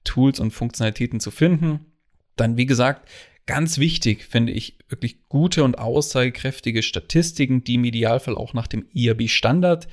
Tools 0.04 0.40
und 0.40 0.52
Funktionalitäten 0.52 1.20
zu 1.20 1.30
finden. 1.30 1.86
Dann, 2.36 2.56
wie 2.56 2.66
gesagt, 2.66 3.08
ganz 3.46 3.78
wichtig 3.78 4.24
finde 4.24 4.52
ich 4.52 4.78
wirklich 4.88 5.28
gute 5.28 5.64
und 5.64 5.78
aussagekräftige 5.78 6.82
Statistiken, 6.82 7.64
die 7.64 7.74
im 7.74 7.84
Idealfall 7.84 8.36
auch 8.36 8.54
nach 8.54 8.66
dem 8.66 8.86
IAB-Standard 8.92 9.88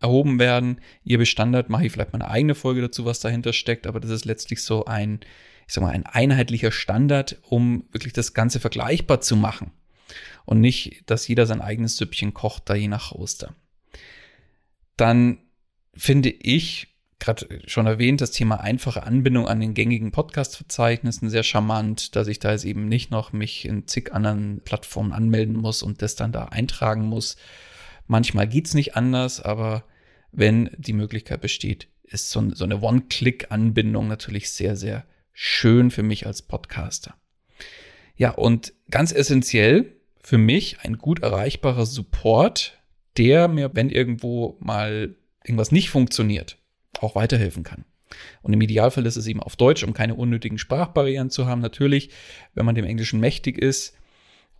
erhoben 0.00 0.38
werden. 0.38 0.80
Ihr 1.04 1.18
Bestandard 1.18 1.70
mache 1.70 1.86
ich 1.86 1.92
vielleicht 1.92 2.12
mal 2.12 2.22
eine 2.22 2.30
eigene 2.30 2.54
Folge 2.54 2.82
dazu, 2.82 3.04
was 3.04 3.20
dahinter 3.20 3.52
steckt, 3.52 3.86
aber 3.86 4.00
das 4.00 4.10
ist 4.10 4.24
letztlich 4.24 4.62
so 4.62 4.84
ein, 4.84 5.20
ich 5.66 5.74
sag 5.74 5.82
mal, 5.82 5.90
ein 5.90 6.06
einheitlicher 6.06 6.70
Standard, 6.70 7.38
um 7.42 7.84
wirklich 7.90 8.12
das 8.12 8.34
Ganze 8.34 8.60
vergleichbar 8.60 9.20
zu 9.20 9.36
machen. 9.36 9.72
Und 10.44 10.60
nicht, 10.60 11.02
dass 11.06 11.28
jeder 11.28 11.46
sein 11.46 11.60
eigenes 11.60 11.96
Süppchen 11.96 12.32
kocht, 12.32 12.70
da 12.70 12.74
je 12.74 12.88
nach 12.88 13.10
Hoster. 13.10 13.54
Dann 14.96 15.38
finde 15.94 16.30
ich, 16.30 16.97
gerade 17.20 17.60
schon 17.66 17.86
erwähnt, 17.86 18.20
das 18.20 18.30
Thema 18.30 18.60
einfache 18.60 19.02
Anbindung 19.02 19.48
an 19.48 19.60
den 19.60 19.74
gängigen 19.74 20.12
Podcast-Verzeichnissen 20.12 21.30
sehr 21.30 21.42
charmant, 21.42 22.14
dass 22.16 22.28
ich 22.28 22.38
da 22.38 22.52
jetzt 22.52 22.64
eben 22.64 22.88
nicht 22.88 23.10
noch 23.10 23.32
mich 23.32 23.64
in 23.64 23.86
zig 23.86 24.12
anderen 24.12 24.60
Plattformen 24.64 25.12
anmelden 25.12 25.56
muss 25.56 25.82
und 25.82 26.02
das 26.02 26.14
dann 26.16 26.32
da 26.32 26.44
eintragen 26.44 27.02
muss, 27.02 27.36
Manchmal 28.08 28.48
geht's 28.48 28.74
nicht 28.74 28.96
anders, 28.96 29.40
aber 29.40 29.84
wenn 30.32 30.70
die 30.76 30.94
Möglichkeit 30.94 31.42
besteht, 31.42 31.88
ist 32.02 32.30
so, 32.30 32.52
so 32.54 32.64
eine 32.64 32.80
One-Click-Anbindung 32.80 34.08
natürlich 34.08 34.50
sehr, 34.50 34.76
sehr 34.76 35.04
schön 35.32 35.90
für 35.90 36.02
mich 36.02 36.26
als 36.26 36.42
Podcaster. 36.42 37.14
Ja, 38.16 38.30
und 38.30 38.72
ganz 38.90 39.12
essentiell 39.12 39.92
für 40.22 40.38
mich 40.38 40.80
ein 40.80 40.96
gut 40.96 41.22
erreichbarer 41.22 41.84
Support, 41.84 42.78
der 43.18 43.46
mir, 43.46 43.70
wenn 43.74 43.90
irgendwo 43.90 44.56
mal 44.58 45.14
irgendwas 45.44 45.70
nicht 45.70 45.90
funktioniert, 45.90 46.57
auch 47.00 47.14
weiterhelfen 47.14 47.62
kann. 47.62 47.84
Und 48.42 48.52
im 48.52 48.60
Idealfall 48.60 49.06
ist 49.06 49.16
es 49.16 49.26
eben 49.26 49.42
auf 49.42 49.56
Deutsch, 49.56 49.84
um 49.84 49.92
keine 49.92 50.14
unnötigen 50.14 50.58
Sprachbarrieren 50.58 51.30
zu 51.30 51.46
haben. 51.46 51.60
Natürlich, 51.60 52.10
wenn 52.54 52.66
man 52.66 52.74
dem 52.74 52.84
Englischen 52.84 53.20
mächtig 53.20 53.58
ist, 53.58 53.94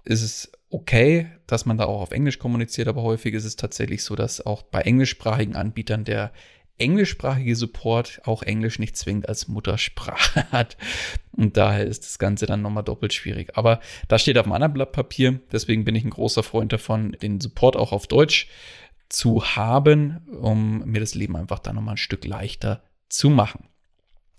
ist 0.04 0.23
es 0.23 0.52
okay, 0.70 1.30
dass 1.47 1.66
man 1.66 1.78
da 1.78 1.85
auch 1.85 2.00
auf 2.00 2.11
Englisch 2.11 2.38
kommuniziert, 2.38 2.88
aber 2.88 3.02
häufig 3.02 3.35
ist 3.35 3.44
es 3.44 3.56
tatsächlich 3.56 4.02
so, 4.02 4.16
dass 4.16 4.44
auch 4.44 4.62
bei 4.62 4.82
englischsprachigen 4.82 5.56
Anbietern 5.56 6.04
der 6.04 6.32
englischsprachige 6.78 7.56
Support 7.56 8.20
auch 8.25 8.42
Englisch 8.42 8.78
nicht 8.78 8.97
zwingend 8.97 9.28
als 9.28 9.49
Muttersprache 9.49 10.47
hat. 10.52 10.76
Und 11.32 11.56
daher 11.56 11.85
ist 11.85 12.04
das 12.04 12.18
Ganze 12.18 12.47
dann 12.47 12.62
nochmal 12.62 12.85
doppelt 12.85 13.12
schwierig. 13.12 13.56
Aber 13.56 13.80
das 14.06 14.23
steht 14.23 14.38
auf 14.38 14.47
einem 14.47 14.52
anderen 14.52 14.75
Blatt 14.75 14.92
Papier. 14.92 15.40
Deswegen 15.50 15.85
bin 15.85 15.97
ich 15.97 16.04
ein 16.04 16.11
großer 16.11 16.42
Freund 16.42 16.73
davon, 16.73 17.12
den 17.20 17.40
Support 17.40 17.76
auch 17.76 17.92
auf 17.92 18.06
Deutsch 18.06 18.49
zu 19.09 19.45
haben, 19.45 20.19
um 20.41 20.85
mir 20.85 21.00
das 21.00 21.15
Leben 21.15 21.37
einfach 21.37 21.59
dann 21.59 21.77
nochmal 21.77 21.95
ein 21.95 21.99
Stück 21.99 22.25
leichter 22.25 22.83
zu 23.09 23.31
machen. 23.31 23.69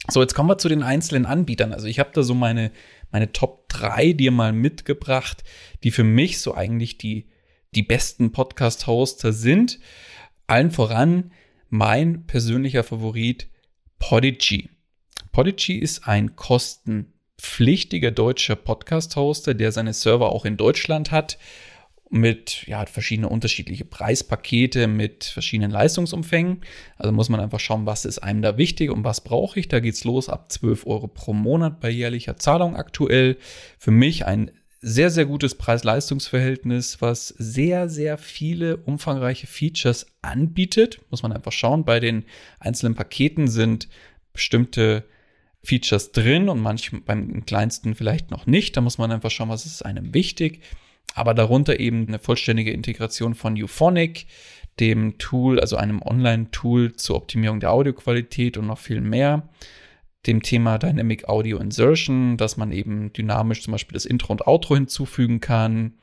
So, 0.08 0.22
jetzt 0.22 0.34
kommen 0.34 0.50
wir 0.50 0.58
zu 0.58 0.70
den 0.70 0.84
einzelnen 0.84 1.26
Anbietern. 1.26 1.74
Also 1.74 1.88
ich 1.88 2.00
habe 2.00 2.12
da 2.14 2.24
so 2.24 2.34
meine 2.34 2.72
meine 3.12 3.32
Top 3.32 3.70
3 3.70 4.14
dir 4.14 4.32
mal 4.32 4.54
mitgebracht, 4.54 5.44
die 5.84 5.92
für 5.92 6.04
mich 6.04 6.40
so 6.40 6.54
eigentlich 6.54 6.98
die, 6.98 7.28
die 7.76 7.84
besten 7.84 8.32
Podcast-Hoster 8.32 9.34
sind. 9.34 9.80
Allen 10.48 10.72
voran 10.72 11.32
mein 11.70 12.26
persönlicher 12.26 12.84
Favorit 12.84 13.48
Podigy. 14.00 14.70
Podigy 15.32 15.78
ist 15.78 16.08
ein 16.08 16.36
kostenpflichtiger 16.36 18.12
deutscher 18.12 18.56
Podcast-Hoster, 18.56 19.54
der 19.54 19.72
seine 19.72 19.94
Server 19.94 20.32
auch 20.32 20.46
in 20.46 20.58
Deutschland 20.58 21.12
hat 21.12 21.38
mit 22.10 22.66
ja, 22.68 22.86
verschiedene 22.86 23.30
unterschiedliche 23.30 23.86
Preispakete 23.86 24.88
mit 24.88 25.26
verschiedenen 25.26 25.72
Leistungsumfängen. 25.72 26.62
Also 26.98 27.12
muss 27.12 27.30
man 27.30 27.40
einfach 27.40 27.60
schauen, 27.60 27.86
was 27.86 28.06
ist 28.06 28.20
einem 28.20 28.42
da 28.42 28.58
wichtig 28.58 28.90
und 28.90 29.04
was 29.04 29.22
brauche 29.22 29.60
ich. 29.60 29.68
Da 29.68 29.80
geht's 29.80 30.04
los 30.04 30.28
ab 30.28 30.52
12 30.52 30.88
Euro 30.88 31.08
pro 31.08 31.34
Monat 31.34 31.80
bei 31.80 31.90
jährlicher 31.90 32.38
Zahlung 32.38 32.76
aktuell. 32.76 33.38
Für 33.78 33.92
mich 33.92 34.26
ein 34.26 34.52
sehr, 34.82 35.12
sehr 35.12 35.26
gutes 35.26 35.56
Preis-Leistungs-Verhältnis, 35.56 37.02
was 37.02 37.28
sehr, 37.28 37.90
sehr 37.90 38.18
viele 38.18 38.78
umfangreiche 38.78 39.46
Features 39.46 40.08
anbietet. 40.22 41.02
Muss 41.12 41.22
man 41.22 41.34
einfach 41.34 41.52
schauen. 41.52 41.86
Bei 41.86 42.00
den 42.00 42.26
einzelnen 42.60 42.96
Paketen 42.96 43.48
sind 43.48 43.88
bestimmte 44.34 45.04
Features 45.62 46.12
drin 46.12 46.50
und 46.50 46.60
manchmal 46.60 47.02
beim 47.02 47.46
kleinsten 47.46 47.94
vielleicht 47.94 48.32
noch 48.32 48.48
nicht. 48.48 48.76
Da 48.78 48.82
muss 48.82 48.98
man 48.98 49.12
einfach 49.12 49.30
schauen, 49.30 49.50
was 49.50 49.66
ist 49.66 49.86
einem 49.86 50.14
wichtig 50.14 50.62
aber 51.16 51.34
darunter 51.34 51.80
eben 51.80 52.08
eine 52.08 52.20
vollständige 52.20 52.72
Integration 52.72 53.36
von 53.36 53.62
Euphonic, 53.62 54.28
dem 54.80 55.18
Tool, 55.18 55.60
also 55.60 55.76
einem 55.76 56.02
Online-Tool 56.02 56.96
zur 56.96 57.18
Optimierung 57.18 57.60
der 57.60 57.72
Audioqualität 57.72 58.58
und 58.58 58.68
noch 58.68 58.80
viel 58.80 59.02
mehr. 59.02 59.50
Dem 60.28 60.42
Thema 60.42 60.78
Dynamic 60.78 61.30
Audio 61.30 61.60
Insertion, 61.60 62.36
dass 62.36 62.58
man 62.58 62.74
eben 62.74 63.14
dynamisch 63.14 63.64
zum 63.64 63.72
Beispiel 63.72 63.94
das 63.94 64.06
Intro 64.06 64.34
und 64.34 64.48
Outro 64.48 64.76
hinzufügen 64.76 65.40
kann. 65.40 65.94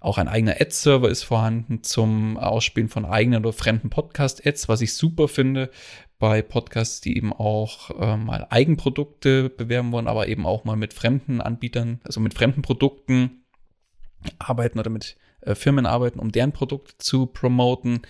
Auch 0.00 0.16
ein 0.16 0.28
eigener 0.28 0.58
Ad-Server 0.58 1.10
ist 1.10 1.24
vorhanden 1.24 1.82
zum 1.82 2.38
Ausspielen 2.38 2.88
von 2.88 3.04
eigenen 3.04 3.44
oder 3.44 3.52
fremden 3.52 3.90
Podcast-Ads, 3.90 4.68
was 4.70 4.80
ich 4.80 4.94
super 4.94 5.28
finde. 5.28 5.70
bei 6.18 6.40
Podcasts, 6.40 7.02
die 7.02 7.16
eben 7.16 7.34
auch 7.34 7.90
äh, 7.90 8.16
mal 8.16 8.46
Eigenprodukte 8.48 9.50
bewerben 9.50 9.92
wollen, 9.92 10.08
aber 10.08 10.28
eben 10.28 10.46
auch 10.46 10.64
mal 10.64 10.76
mit 10.76 10.94
fremden 10.94 11.42
Anbietern, 11.42 12.00
also 12.04 12.20
mit 12.20 12.32
fremden 12.32 12.62
Produkten 12.62 13.42
arbeiten 14.38 14.78
oder 14.78 14.90
mit 14.90 15.16
äh, 15.40 15.54
Firmen 15.54 15.86
arbeiten, 15.86 16.18
um 16.18 16.32
deren 16.32 16.52
Produkte 16.52 16.94
zu 16.98 17.26
promoten. 17.26 18.02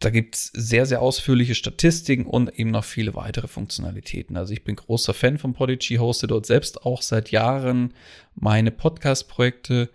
Da 0.00 0.10
gibt 0.10 0.34
es 0.34 0.50
sehr, 0.52 0.86
sehr 0.86 1.00
ausführliche 1.00 1.54
Statistiken 1.54 2.26
und 2.26 2.58
eben 2.58 2.70
noch 2.70 2.84
viele 2.84 3.14
weitere 3.14 3.48
Funktionalitäten. 3.48 4.36
Also 4.36 4.52
ich 4.52 4.64
bin 4.64 4.76
großer 4.76 5.14
Fan 5.14 5.38
von 5.38 5.54
Podigy, 5.54 5.96
hoste 5.96 6.26
dort 6.26 6.46
selbst 6.46 6.84
auch 6.84 7.00
seit 7.00 7.30
Jahren 7.30 7.94
meine 8.34 8.70
Podcast-Projekte. 8.70 9.90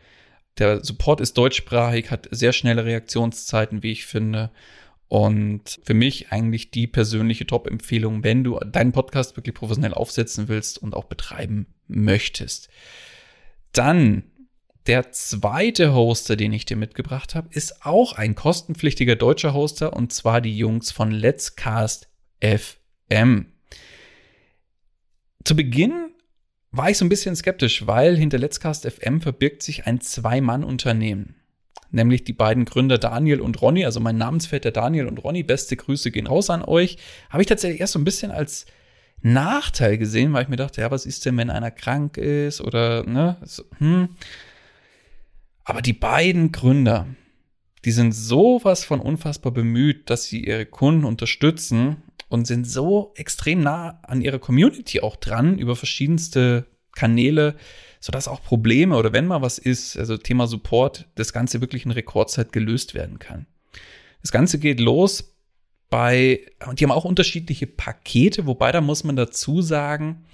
Der 0.58 0.84
Support 0.84 1.22
ist 1.22 1.38
deutschsprachig, 1.38 2.12
hat 2.12 2.28
sehr 2.32 2.54
schnelle 2.54 2.86
Reaktionszeiten, 2.86 3.84
wie 3.84 3.92
ich 3.92 4.06
finde. 4.06 4.52
Und 5.10 5.80
für 5.84 5.94
mich 5.94 6.32
eigentlich 6.32 6.72
die 6.72 6.88
persönliche 6.88 7.48
Top-Empfehlung, 7.48 8.24
wenn 8.24 8.44
du 8.44 8.60
deinen 8.60 8.92
Podcast 8.92 9.38
wirklich 9.38 9.56
professionell 9.56 9.94
aufsetzen 9.94 10.48
willst 10.48 10.78
und 10.78 10.96
auch 10.96 11.06
betreiben 11.06 11.68
möchtest. 11.88 12.70
Dann 13.74 14.24
der 14.90 15.12
zweite 15.12 15.94
Hoster, 15.94 16.36
den 16.36 16.52
ich 16.52 16.66
dir 16.66 16.76
mitgebracht 16.76 17.36
habe, 17.36 17.48
ist 17.52 17.86
auch 17.86 18.14
ein 18.14 18.34
kostenpflichtiger 18.34 19.16
deutscher 19.16 19.54
Hoster 19.54 19.94
und 19.94 20.12
zwar 20.12 20.42
die 20.42 20.58
Jungs 20.58 20.92
von 20.92 21.12
Let's 21.12 21.56
Cast 21.56 22.10
FM. 22.42 23.46
Zu 25.44 25.56
Beginn 25.56 26.10
war 26.72 26.90
ich 26.90 26.98
so 26.98 27.06
ein 27.06 27.10
bisschen 27.10 27.36
skeptisch, 27.36 27.86
weil 27.86 28.18
hinter 28.18 28.40
Let's 28.40 28.60
Cast 28.60 28.90
FM 28.90 29.22
verbirgt 29.22 29.62
sich 29.62 29.86
ein 29.86 30.02
Zwei-Mann-Unternehmen 30.02 31.36
nämlich 31.92 32.24
die 32.24 32.34
beiden 32.34 32.66
Gründer 32.66 33.00
Daniel 33.00 33.42
und 33.42 33.60
Ronny, 33.64 33.84
also 33.84 34.00
mein 34.00 34.18
Namensvetter 34.18 34.70
Daniel 34.70 35.08
und 35.08 35.24
Ronny, 35.24 35.42
beste 35.42 35.76
Grüße 35.76 36.12
gehen 36.12 36.28
raus 36.28 36.52
an 36.52 36.64
euch, 36.64 36.98
habe 37.32 37.42
ich 37.42 37.48
tatsächlich 37.48 37.82
erst 37.82 37.94
so 37.94 38.00
ein 38.00 38.04
bisschen 38.04 38.30
als 38.30 38.68
Nachteil 39.22 39.98
gesehen, 39.98 40.32
weil 40.34 40.44
ich 40.44 40.50
mir 40.50 40.56
dachte, 40.56 40.82
ja, 40.82 40.92
was 40.92 41.08
ist 41.08 41.26
denn, 41.26 41.36
wenn 41.38 41.50
einer 41.50 41.72
krank 41.72 42.18
ist 42.18 42.62
oder, 42.62 43.04
ne, 43.06 43.38
so, 43.44 43.64
hm. 43.80 44.10
Aber 45.70 45.84
die 45.84 45.94
beiden 45.94 46.52
Gründer, 46.52 47.06
die 47.86 47.92
sind 47.92 48.12
sowas 48.12 48.84
von 48.84 49.00
unfassbar 49.00 49.52
bemüht, 49.52 50.10
dass 50.10 50.24
sie 50.24 50.44
ihre 50.44 50.66
Kunden 50.66 51.06
unterstützen 51.06 51.98
und 52.28 52.48
sind 52.48 52.66
so 52.66 53.14
extrem 53.16 53.60
nah 53.62 54.00
an 54.02 54.22
ihrer 54.22 54.40
Community 54.40 55.02
auch 55.02 55.16
dran 55.16 55.60
über 55.60 55.76
verschiedenste 55.76 56.66
Kanäle, 56.96 57.56
sodass 58.00 58.28
auch 58.28 58.42
Probleme 58.42 58.98
oder 58.98 59.14
wenn 59.14 59.28
mal 59.28 59.44
was 59.44 59.60
ist, 59.60 59.96
also 59.96 60.18
Thema 60.18 60.48
Support, 60.48 61.08
das 61.14 61.34
Ganze 61.34 61.62
wirklich 61.62 61.86
in 61.86 61.92
Rekordzeit 61.92 62.52
gelöst 62.52 62.96
werden 62.96 63.20
kann. 63.20 63.46
Das 64.24 64.32
Ganze 64.32 64.58
geht 64.58 64.80
los 64.80 65.36
bei, 65.92 66.48
und 66.68 66.80
die 66.80 66.86
haben 66.86 66.92
auch 66.92 67.06
unterschiedliche 67.06 67.68
Pakete, 67.68 68.48
wobei 68.48 68.72
da 68.72 68.82
muss 68.82 69.04
man 69.04 69.16
dazu 69.16 69.62
sagen, 69.62 70.26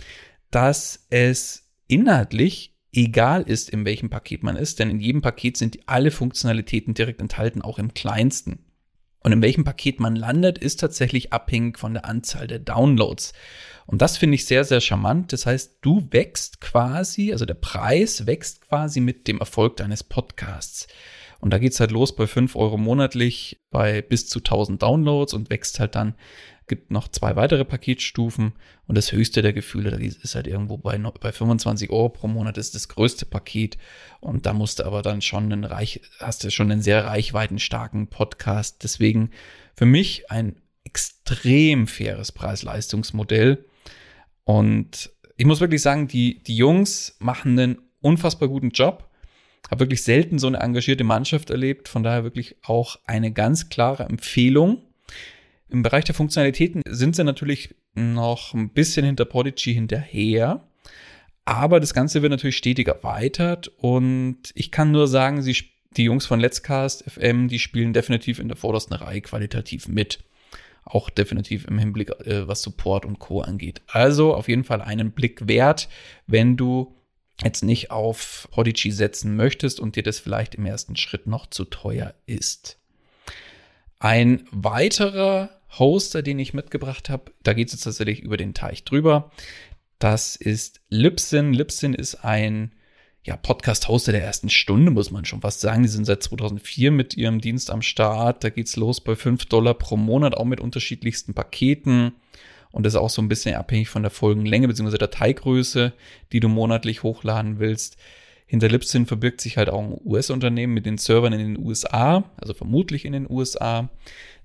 dass 0.50 1.08
es 1.10 1.68
inhaltlich 1.88 2.75
egal 2.96 3.44
ist, 3.44 3.70
in 3.70 3.86
welchem 3.86 4.10
Paket 4.10 4.44
man 4.44 4.56
ist, 4.56 4.80
denn 4.80 4.90
in 4.90 5.00
jedem 5.00 5.22
Paket 5.22 5.58
sind 5.58 5.80
alle 5.86 6.12
Funktionalitäten 6.12 6.94
direkt 6.94 7.22
enthalten, 7.22 7.62
auch 7.62 7.80
im 7.80 7.94
kleinsten. 7.94 8.60
Und 9.20 9.32
in 9.32 9.42
welchem 9.42 9.64
Paket 9.64 10.00
man 10.00 10.16
landet, 10.16 10.60
ist 10.60 10.80
tatsächlich 10.80 11.34
abhängig 11.34 11.80
von 11.80 11.94
der 11.94 12.06
Anzahl 12.06 12.46
der 12.46 12.60
Downloads. 12.60 13.34
Und 13.88 14.02
das 14.04 14.18
finde 14.18 14.36
ich 14.36 14.46
sehr, 14.46 14.64
sehr 14.64 14.82
charmant. 14.82 15.34
Das 15.34 15.48
heißt, 15.48 15.80
du 15.82 16.08
wächst 16.12 16.62
quasi, 16.62 17.32
also 17.32 17.46
der 17.46 17.56
Preis 17.56 18.28
wächst 18.28 18.62
quasi 18.62 19.00
mit 19.00 19.28
dem 19.28 19.40
Erfolg 19.40 19.78
deines 19.78 20.04
Podcasts. 20.04 20.88
Und 21.40 21.52
da 21.52 21.58
geht's 21.58 21.80
halt 21.80 21.92
los 21.92 22.16
bei 22.16 22.28
5 22.28 22.56
Euro 22.56 22.78
monatlich 22.78 23.62
bei 23.72 24.02
bis 24.02 24.28
zu 24.28 24.40
1000 24.40 24.82
Downloads 24.82 25.34
und 25.34 25.50
wächst 25.50 25.80
halt 25.80 25.96
dann, 25.96 26.16
gibt 26.68 26.92
noch 26.92 27.08
zwei 27.08 27.36
weitere 27.36 27.66
Paketstufen 27.66 28.54
und 28.88 28.98
das 28.98 29.12
höchste 29.12 29.42
der 29.42 29.54
Gefühle, 29.54 29.92
ist 30.04 30.36
halt 30.36 30.48
irgendwo 30.48 30.78
bei, 30.78 30.98
bei 30.98 31.32
25 31.32 31.90
Euro 31.90 32.10
pro 32.10 32.28
Monat 32.28 32.58
ist 32.58 32.76
das 32.76 32.88
größte 32.88 33.26
Paket 33.26 33.78
und 34.20 34.46
da 34.46 34.54
musst 34.54 34.80
du 34.80 34.86
aber 34.86 35.02
dann 35.02 35.22
schon 35.22 35.52
einen 35.52 35.64
reich, 35.64 36.02
hast 36.20 36.44
du 36.44 36.52
schon 36.52 36.72
einen 36.72 36.82
sehr 36.82 37.06
reichweitenstarken 37.06 38.08
Podcast. 38.08 38.84
Deswegen 38.84 39.32
für 39.76 39.86
mich 39.86 40.32
ein 40.32 40.56
extrem 40.84 41.88
faires 41.88 42.32
Preis-Leistungsmodell 42.32 43.66
und 44.44 45.12
ich 45.38 45.46
muss 45.46 45.60
wirklich 45.60 45.82
sagen, 45.82 46.08
die, 46.08 46.42
die 46.44 46.56
Jungs 46.56 47.16
machen 47.20 47.60
einen 47.60 47.78
unfassbar 48.02 48.48
guten 48.48 48.70
Job. 48.70 49.10
Habe 49.70 49.82
wirklich 49.82 50.04
selten 50.04 50.40
so 50.40 50.48
eine 50.48 50.60
engagierte 50.60 51.04
Mannschaft 51.04 51.50
erlebt. 51.50 51.90
Von 51.90 52.04
daher 52.04 52.24
wirklich 52.24 52.56
auch 52.64 53.00
eine 53.06 53.32
ganz 53.32 53.70
klare 53.70 54.04
Empfehlung. 54.04 54.84
Im 55.70 55.84
Bereich 55.84 56.06
der 56.06 56.16
Funktionalitäten 56.16 56.82
sind 56.88 57.16
sie 57.16 57.24
natürlich 57.24 57.76
noch 57.96 58.54
ein 58.54 58.70
bisschen 58.70 59.06
hinter 59.06 59.26
Prodigy 59.26 59.74
hinterher. 59.74 60.68
Aber 61.46 61.80
das 61.80 61.94
Ganze 61.94 62.22
wird 62.22 62.32
natürlich 62.32 62.58
stetig 62.58 62.88
erweitert 62.88 63.68
und 63.78 64.38
ich 64.56 64.72
kann 64.72 64.92
nur 64.92 65.08
sagen, 65.08 65.42
sie, 65.44 65.56
die 65.96 66.04
Jungs 66.04 66.26
von 66.26 66.40
Let's 66.40 66.64
Cast 66.64 67.04
FM, 67.10 67.48
die 67.48 67.60
spielen 67.60 67.94
definitiv 67.94 68.40
in 68.40 68.48
der 68.48 68.58
vordersten 68.58 68.96
Reihe 68.96 69.22
qualitativ 69.22 69.88
mit 69.88 70.20
auch 70.86 71.10
definitiv 71.10 71.66
im 71.66 71.80
Hinblick, 71.80 72.12
äh, 72.26 72.48
was 72.48 72.62
Support 72.62 73.06
und 73.06 73.20
Co. 73.20 73.42
angeht. 73.42 73.82
Also 73.88 74.36
auf 74.36 74.48
jeden 74.48 74.64
Fall 74.64 74.82
einen 74.82 75.12
Blick 75.12 75.48
wert, 75.48 75.90
wenn 76.28 76.58
du 76.58 76.96
jetzt 77.44 77.64
nicht 77.64 77.92
auf 77.92 78.48
Prodigy 78.52 78.92
setzen 78.92 79.36
möchtest 79.36 79.80
und 79.80 79.96
dir 79.96 80.04
das 80.04 80.20
vielleicht 80.20 80.56
im 80.56 80.66
ersten 80.66 80.96
Schritt 80.96 81.28
noch 81.28 81.48
zu 81.48 81.66
teuer 81.66 82.14
ist. 82.28 82.80
Ein 84.00 84.48
weiterer 84.52 85.55
Hoster, 85.78 86.22
den 86.22 86.40
ich 86.40 86.54
mitgebracht 86.54 87.10
habe, 87.10 87.32
da 87.44 87.54
geht 87.54 87.68
es 87.68 87.74
jetzt 87.74 87.84
tatsächlich 87.84 88.22
über 88.22 88.38
den 88.38 88.54
Teich 88.54 88.84
drüber. 88.84 89.32
Das 90.00 90.36
ist 90.36 90.82
Libsyn. 90.90 91.54
Libsyn 91.54 91.94
ist 91.94 92.16
ein 92.24 92.72
ja, 93.24 93.36
Podcast-Hoster 93.36 94.12
der 94.12 94.24
ersten 94.24 94.50
Stunde, 94.50 94.92
muss 94.92 95.10
man 95.10 95.26
schon 95.26 95.42
fast 95.42 95.60
sagen. 95.60 95.82
Die 95.82 95.90
sind 95.90 96.06
seit 96.06 96.22
2004 96.22 96.92
mit 96.92 97.18
ihrem 97.18 97.42
Dienst 97.42 97.72
am 97.72 97.82
Start. 97.82 98.44
Da 98.44 98.50
geht's 98.50 98.76
los 98.76 99.02
bei 99.02 99.16
5 99.16 99.46
Dollar 99.46 99.74
pro 99.74 99.98
Monat, 99.98 100.36
auch 100.36 100.46
mit 100.46 100.60
unterschiedlichsten 100.60 101.34
Paketen. 101.34 102.14
Und 102.72 102.86
das 102.86 102.94
ist 102.94 103.00
auch 103.00 103.10
so 103.10 103.22
ein 103.22 103.30
bisschen 103.30 103.56
abhängig 103.56 103.90
von 103.90 104.04
der 104.04 104.12
Folgenlänge 104.12 104.68
bzw. 104.68 104.98
Dateigröße, 104.98 105.94
die 106.32 106.40
du 106.40 106.50
monatlich 106.50 107.02
hochladen 107.02 107.60
willst. 107.60 107.98
Hinter 108.46 108.70
Libsyn 108.70 109.08
verbirgt 109.08 109.42
sich 109.42 109.58
halt 109.58 109.70
auch 109.70 109.82
ein 109.82 110.00
US-Unternehmen 110.06 110.74
mit 110.74 110.86
den 110.86 111.00
Servern 111.00 111.34
in 111.34 111.40
den 111.40 111.58
USA, 111.58 112.26
also 112.38 112.54
vermutlich 112.54 113.06
in 113.06 113.14
den 113.14 113.30
USA. 113.30 113.90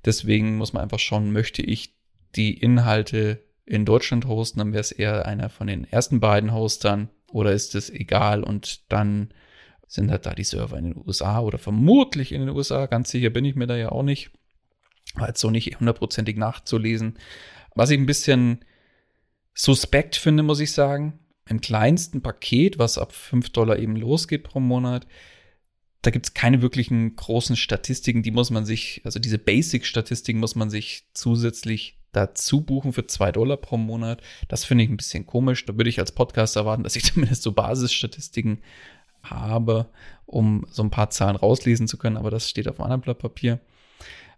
Deswegen 0.05 0.57
muss 0.57 0.73
man 0.73 0.83
einfach 0.83 0.99
schauen, 0.99 1.33
möchte 1.33 1.63
ich 1.63 1.95
die 2.37 2.55
Inhalte 2.55 3.45
in 3.67 3.85
Deutschland 3.85 4.27
hosten, 4.27 4.59
dann 4.59 4.73
wäre 4.73 4.81
es 4.81 4.93
eher 4.93 5.27
einer 5.27 5.49
von 5.49 5.67
den 5.67 5.85
ersten 5.85 6.21
beiden 6.21 6.53
Hostern 6.53 7.09
oder 7.31 7.53
ist 7.53 7.75
es 7.75 7.91
egal 7.91 8.43
und 8.43 8.91
dann 8.91 9.33
sind 9.87 10.11
halt 10.11 10.27
da 10.27 10.35
die 10.35 10.45
Server 10.45 10.77
in 10.77 10.85
den 10.85 10.97
USA 10.97 11.41
oder 11.41 11.59
vermutlich 11.59 12.33
in 12.33 12.41
den 12.41 12.51
USA. 12.51 12.87
Ganz 12.87 13.11
sicher 13.11 13.31
bin 13.31 13.45
ich 13.45 13.57
mir 13.57 13.67
da 13.67 13.77
ja 13.77 13.91
auch 13.91 14.03
nicht. 14.03 14.31
War 15.15 15.29
jetzt 15.29 15.41
so 15.41 15.51
nicht 15.51 15.81
hundertprozentig 15.81 16.37
nachzulesen. 16.37 17.19
Was 17.75 17.91
ich 17.91 17.99
ein 17.99 18.07
bisschen 18.07 18.65
suspekt 19.53 20.17
finde, 20.17 20.43
muss 20.43 20.61
ich 20.61 20.73
sagen, 20.73 21.19
im 21.49 21.61
kleinsten 21.61 22.23
Paket, 22.23 22.79
was 22.79 22.99
ab 22.99 23.13
5 23.13 23.51
Dollar 23.51 23.79
eben 23.79 23.97
losgeht 23.97 24.45
pro 24.45 24.61
Monat, 24.61 25.07
da 26.03 26.11
gibt 26.11 26.27
es 26.27 26.35
keine 26.35 26.63
wirklichen 26.63 27.15
großen 27.17 27.57
Statistiken, 27.57 28.23
die 28.23 28.31
muss 28.31 28.51
man 28.51 28.65
sich, 28.65 29.03
also 29.05 29.19
diese 29.19 29.39
Basic-Statistiken 29.39 30.41
muss 30.41 30.55
man 30.55 30.71
sich 30.71 31.05
zusätzlich 31.13 31.99
dazu 32.13 32.63
buchen 32.63 32.93
für 32.93 33.07
zwei 33.07 33.31
Dollar 33.33 33.57
pro 33.57 33.77
Monat. 33.77 34.23
Das 34.49 34.65
finde 34.65 34.85
ich 34.85 34.91
ein 34.91 34.97
bisschen 34.97 35.27
komisch. 35.27 35.65
Da 35.67 35.77
würde 35.77 35.91
ich 35.91 36.01
als 36.01 36.13
Podcast 36.13 36.57
erwarten, 36.57 36.83
dass 36.83 36.97
ich 36.97 37.05
zumindest 37.13 37.43
so 37.43 37.53
Basisstatistiken 37.53 38.63
habe, 39.23 39.91
um 40.27 40.67
so 40.71 40.83
ein 40.83 40.91
paar 40.91 41.11
Zahlen 41.11 41.37
rauslesen 41.37 41.87
zu 41.87 41.99
können, 41.99 42.17
aber 42.17 42.31
das 42.31 42.49
steht 42.49 42.69
auf 42.69 42.81
einem 42.81 42.85
anderen 42.85 43.03
Blatt 43.03 43.19
Papier. 43.19 43.61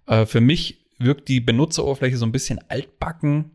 Äh, 0.06 0.26
für 0.26 0.40
mich 0.40 0.80
wirkt 0.98 1.28
die 1.28 1.40
Benutzeroberfläche 1.40 2.16
so 2.16 2.26
ein 2.26 2.32
bisschen 2.32 2.60
altbacken 2.68 3.52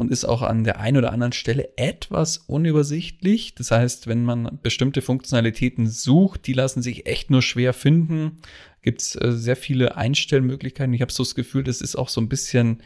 und 0.00 0.10
ist 0.10 0.24
auch 0.24 0.40
an 0.40 0.64
der 0.64 0.80
einen 0.80 0.96
oder 0.96 1.12
anderen 1.12 1.32
Stelle 1.32 1.68
etwas 1.76 2.38
unübersichtlich. 2.38 3.54
Das 3.54 3.70
heißt, 3.70 4.06
wenn 4.06 4.24
man 4.24 4.58
bestimmte 4.62 5.02
Funktionalitäten 5.02 5.86
sucht, 5.86 6.46
die 6.46 6.54
lassen 6.54 6.80
sich 6.80 7.06
echt 7.06 7.30
nur 7.30 7.42
schwer 7.42 7.74
finden. 7.74 8.38
Gibt 8.80 9.02
es 9.02 9.14
äh, 9.14 9.32
sehr 9.32 9.56
viele 9.56 9.98
Einstellmöglichkeiten. 9.98 10.94
Ich 10.94 11.02
habe 11.02 11.12
so 11.12 11.22
das 11.22 11.34
Gefühl, 11.34 11.64
das 11.64 11.82
ist 11.82 11.96
auch 11.96 12.08
so 12.08 12.20
ein 12.20 12.30
bisschen 12.30 12.82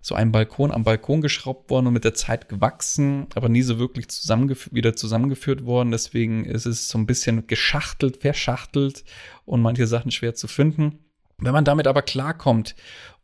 so 0.00 0.16
ein 0.16 0.32
Balkon 0.32 0.72
am 0.72 0.82
Balkon 0.82 1.20
geschraubt 1.20 1.70
worden 1.70 1.86
und 1.86 1.92
mit 1.92 2.04
der 2.04 2.14
Zeit 2.14 2.48
gewachsen, 2.48 3.28
aber 3.34 3.48
nie 3.48 3.62
so 3.62 3.78
wirklich 3.78 4.08
zusammengef 4.08 4.68
wieder 4.72 4.96
zusammengeführt 4.96 5.64
worden. 5.64 5.92
Deswegen 5.92 6.44
ist 6.44 6.66
es 6.66 6.88
so 6.88 6.98
ein 6.98 7.06
bisschen 7.06 7.46
geschachtelt, 7.46 8.18
verschachtelt 8.18 9.04
und 9.44 9.62
manche 9.62 9.86
Sachen 9.86 10.10
schwer 10.10 10.34
zu 10.34 10.48
finden. 10.48 10.98
Wenn 11.38 11.52
man 11.52 11.64
damit 11.64 11.86
aber 11.86 12.02
klarkommt 12.02 12.74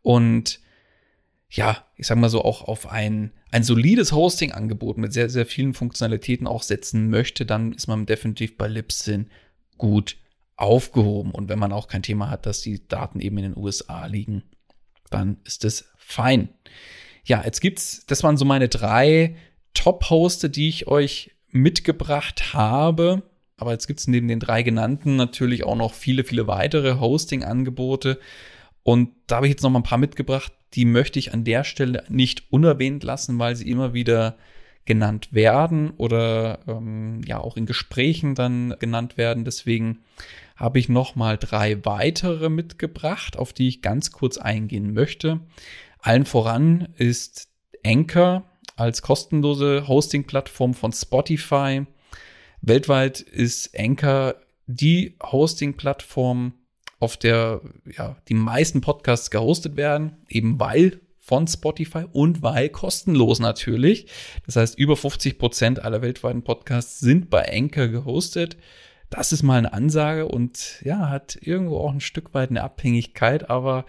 und 0.03 0.61
ja, 1.55 1.85
ich 1.97 2.09
sag 2.09 2.19
mal 2.19 2.29
so, 2.29 2.43
auch 2.43 2.62
auf 2.62 2.90
ein, 2.90 3.31
ein 3.53 3.62
solides 3.62 4.11
Hosting-Angebot 4.11 4.99
mit 4.99 5.12
sehr, 5.12 5.31
sehr 5.31 5.47
vielen 5.47 5.73
Funktionalitäten 5.73 6.49
auch 6.49 6.64
setzen 6.64 7.11
möchte, 7.11 7.47
dann 7.47 7.73
ist 7.73 7.87
man 7.87 8.07
definitiv 8.07 8.57
bei 8.57 8.67
Libsyn 8.67 9.31
gut 9.79 10.17
aufgehoben. 10.57 11.31
Und 11.31 11.49
wenn 11.49 11.61
man 11.61 11.73
auch 11.73 11.87
kein 11.87 12.03
Thema 12.03 12.29
hat, 12.29 12.47
dass 12.47 12.61
die 12.61 12.87
Daten 12.88 13.21
eben 13.21 13.38
in 13.38 13.45
den 13.45 13.57
USA 13.57 14.07
liegen. 14.07 14.43
dann 15.11 15.37
ist 15.45 15.64
es 15.64 15.85
fein. 15.97 16.49
Ja, 17.25 17.43
jetzt 17.45 17.61
gibt's, 17.61 18.05
das 18.07 18.25
waren 18.25 18.37
so 18.37 18.45
meine 18.45 18.69
drei 18.69 19.37
Top-Hoste, 19.75 20.51
die 20.51 20.69
ich 20.69 20.88
euch 20.88 21.31
mitgebracht 21.51 22.53
habe. 22.53 23.23
Aber 23.59 23.71
jetzt 23.71 23.87
gibt's 23.87 24.09
neben 24.09 24.27
den 24.27 24.40
drei 24.40 24.64
genannten 24.64 25.14
natürlich 25.14 25.62
auch 25.62 25.77
noch 25.77 25.95
viele, 25.95 26.25
viele 26.25 26.49
weitere 26.49 26.99
Hosting-Angebote. 26.99 28.19
Und 28.85 29.11
da 29.27 29.37
habe 29.37 29.47
ich 29.47 29.51
jetzt 29.51 29.62
noch 29.62 29.70
mal 29.70 29.81
ein 29.81 29.85
paar 29.85 29.99
mitgebracht, 29.99 30.53
die 30.75 30.85
möchte 30.85 31.18
ich 31.18 31.33
an 31.33 31.42
der 31.42 31.64
Stelle 31.64 32.05
nicht 32.09 32.53
unerwähnt 32.53 33.03
lassen, 33.03 33.38
weil 33.38 33.57
sie 33.57 33.68
immer 33.68 33.94
wieder 33.94 34.37
genannt 34.85 35.33
werden 35.33 35.90
oder 35.97 36.61
ähm, 36.68 37.23
ja 37.27 37.40
auch 37.40 37.57
in 37.57 37.66
Gesprächen 37.66 38.35
dann 38.35 38.77
genannt 38.79 39.16
werden. 39.16 39.44
Deswegen 39.44 40.01
habe 40.57 40.79
ich 40.79 40.88
noch 40.88 41.16
mal 41.16 41.38
drei 41.38 41.85
weitere 41.85 42.49
mitgebracht, 42.51 43.37
auf 43.37 43.53
die 43.53 43.68
ich 43.68 43.83
ganz 43.83 44.12
kurz 44.12 44.37
eingehen 44.37 44.92
möchte. 44.92 45.40
Allen 46.01 46.27
voran 46.27 46.88
ist 46.97 47.49
Anchor 47.85 48.44
als 48.77 49.03
kostenlose 49.03 49.88
Hosting-Plattform 49.88 50.75
von 50.75 50.92
Spotify. 50.92 51.87
Weltweit 52.61 53.20
ist 53.20 53.79
Anchor 53.79 54.35
die 54.66 55.16
Hosting-Plattform, 55.23 56.55
auf 57.05 57.17
der 57.17 57.61
ja, 57.97 58.17
die 58.29 58.35
meisten 58.35 58.81
Podcasts 58.81 59.31
gehostet 59.31 59.77
werden, 59.77 60.17
eben 60.29 60.59
weil 60.59 61.01
von 61.21 61.47
Spotify 61.47 62.05
und 62.12 62.43
weil 62.43 62.69
kostenlos 62.69 63.38
natürlich. 63.38 64.09
Das 64.45 64.57
heißt, 64.57 64.79
über 64.79 64.97
50 64.97 65.38
Prozent 65.38 65.83
aller 65.83 66.03
weltweiten 66.03 66.43
Podcasts 66.43 67.01
sind 67.01 67.31
bei 67.31 67.51
Anchor 67.51 67.88
gehostet. 67.88 68.59
Das 69.09 69.33
ist 69.33 69.43
mal 69.43 69.59
eine 69.59 69.73
Ansage 69.73 70.27
und 70.27 70.83
ja, 70.85 71.09
hat 71.09 71.38
irgendwo 71.40 71.79
auch 71.79 71.93
ein 71.93 72.01
Stück 72.01 72.35
weit 72.35 72.51
eine 72.51 72.62
Abhängigkeit, 72.62 73.49
aber 73.49 73.87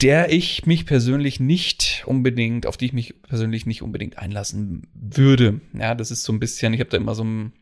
der 0.00 0.32
ich 0.32 0.64
mich 0.64 0.86
persönlich 0.86 1.40
nicht 1.40 2.04
unbedingt, 2.06 2.66
auf 2.66 2.76
die 2.76 2.86
ich 2.86 2.92
mich 2.92 3.20
persönlich 3.22 3.66
nicht 3.66 3.82
unbedingt 3.82 4.16
einlassen 4.16 4.86
würde. 4.94 5.60
Ja, 5.74 5.94
das 5.94 6.10
ist 6.10 6.22
so 6.22 6.32
ein 6.32 6.40
bisschen, 6.40 6.72
ich 6.72 6.80
habe 6.80 6.90
da 6.90 6.96
immer 6.96 7.14
so 7.14 7.24
ein 7.24 7.52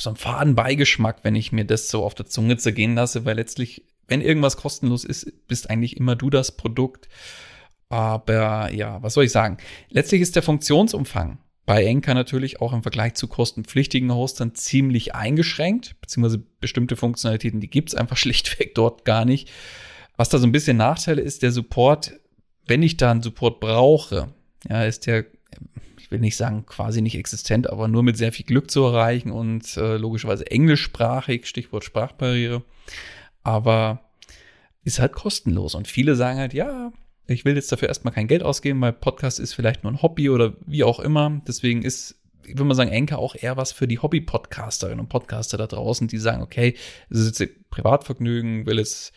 so 0.00 0.10
einen 0.10 0.16
faden 0.16 0.54
Beigeschmack, 0.54 1.18
wenn 1.22 1.34
ich 1.34 1.52
mir 1.52 1.64
das 1.64 1.88
so 1.88 2.04
auf 2.04 2.14
der 2.14 2.26
Zunge 2.26 2.56
zergehen 2.56 2.94
lasse, 2.94 3.24
weil 3.24 3.36
letztlich, 3.36 3.84
wenn 4.08 4.20
irgendwas 4.20 4.56
kostenlos 4.56 5.04
ist, 5.04 5.46
bist 5.46 5.70
eigentlich 5.70 5.96
immer 5.96 6.16
du 6.16 6.30
das 6.30 6.56
Produkt. 6.56 7.08
Aber 7.88 8.72
ja, 8.72 9.02
was 9.02 9.14
soll 9.14 9.24
ich 9.24 9.32
sagen? 9.32 9.58
Letztlich 9.90 10.20
ist 10.20 10.36
der 10.36 10.42
Funktionsumfang 10.42 11.38
bei 11.66 11.84
Enka 11.84 12.12
natürlich 12.12 12.60
auch 12.60 12.72
im 12.72 12.82
Vergleich 12.82 13.14
zu 13.14 13.26
kostenpflichtigen 13.26 14.12
Hostern 14.12 14.54
ziemlich 14.54 15.14
eingeschränkt, 15.14 15.96
beziehungsweise 16.00 16.42
bestimmte 16.60 16.96
Funktionalitäten, 16.96 17.60
die 17.60 17.70
gibt's 17.70 17.94
einfach 17.94 18.16
schlichtweg 18.18 18.74
dort 18.74 19.04
gar 19.04 19.24
nicht. 19.24 19.50
Was 20.16 20.28
da 20.28 20.38
so 20.38 20.46
ein 20.46 20.52
bisschen 20.52 20.76
Nachteile 20.76 21.22
ist, 21.22 21.42
der 21.42 21.52
Support, 21.52 22.12
wenn 22.66 22.82
ich 22.82 22.96
da 22.96 23.10
einen 23.10 23.22
Support 23.22 23.60
brauche, 23.60 24.28
ja, 24.68 24.84
ist 24.84 25.06
der 25.06 25.26
will 26.14 26.20
nicht 26.20 26.36
sagen 26.36 26.64
quasi 26.64 27.02
nicht 27.02 27.16
existent, 27.16 27.68
aber 27.68 27.88
nur 27.88 28.04
mit 28.04 28.16
sehr 28.16 28.32
viel 28.32 28.46
Glück 28.46 28.70
zu 28.70 28.84
erreichen 28.84 29.32
und 29.32 29.76
äh, 29.76 29.96
logischerweise 29.96 30.48
englischsprachig, 30.48 31.46
Stichwort 31.46 31.84
Sprachbarriere. 31.84 32.62
Aber 33.42 34.00
ist 34.84 35.00
halt 35.00 35.12
kostenlos. 35.12 35.74
Und 35.74 35.88
viele 35.88 36.14
sagen 36.14 36.38
halt, 36.38 36.54
ja, 36.54 36.92
ich 37.26 37.44
will 37.44 37.56
jetzt 37.56 37.72
dafür 37.72 37.88
erstmal 37.88 38.14
kein 38.14 38.28
Geld 38.28 38.42
ausgeben, 38.44 38.80
weil 38.80 38.92
Podcast 38.92 39.40
ist 39.40 39.54
vielleicht 39.54 39.82
nur 39.82 39.92
ein 39.92 40.02
Hobby 40.02 40.30
oder 40.30 40.54
wie 40.66 40.84
auch 40.84 41.00
immer. 41.00 41.42
Deswegen 41.48 41.82
ist, 41.82 42.16
ich 42.44 42.52
würde 42.52 42.64
mal 42.64 42.74
sagen, 42.74 42.90
Enker 42.90 43.18
auch 43.18 43.34
eher 43.34 43.56
was 43.56 43.72
für 43.72 43.88
die 43.88 43.98
Hobby-Podcasterinnen 43.98 45.00
und 45.00 45.08
Podcaster 45.08 45.56
da 45.56 45.66
draußen, 45.66 46.06
die 46.06 46.18
sagen, 46.18 46.42
okay, 46.42 46.76
das 47.10 47.20
ist 47.20 47.40
jetzt 47.40 47.70
Privatvergnügen, 47.70 48.66
will 48.66 48.78
es 48.78 49.12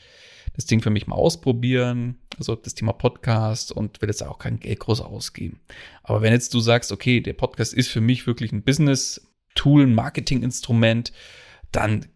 das 0.57 0.65
Ding 0.65 0.81
für 0.81 0.89
mich 0.89 1.07
mal 1.07 1.15
ausprobieren, 1.15 2.17
also 2.37 2.55
das 2.55 2.75
Thema 2.75 2.91
Podcast 2.91 3.71
und 3.71 4.01
will 4.01 4.09
jetzt 4.09 4.23
auch 4.23 4.39
kein 4.39 4.59
Geld 4.59 4.79
groß 4.79 5.01
ausgeben. 5.01 5.61
Aber 6.03 6.21
wenn 6.21 6.33
jetzt 6.33 6.53
du 6.53 6.59
sagst, 6.59 6.91
okay, 6.91 7.21
der 7.21 7.33
Podcast 7.33 7.73
ist 7.73 7.87
für 7.87 8.01
mich 8.01 8.27
wirklich 8.27 8.51
ein 8.51 8.63
Business-Tool, 8.63 9.83
ein 9.83 9.95
Marketing-Instrument, 9.95 11.13
dann 11.71 12.07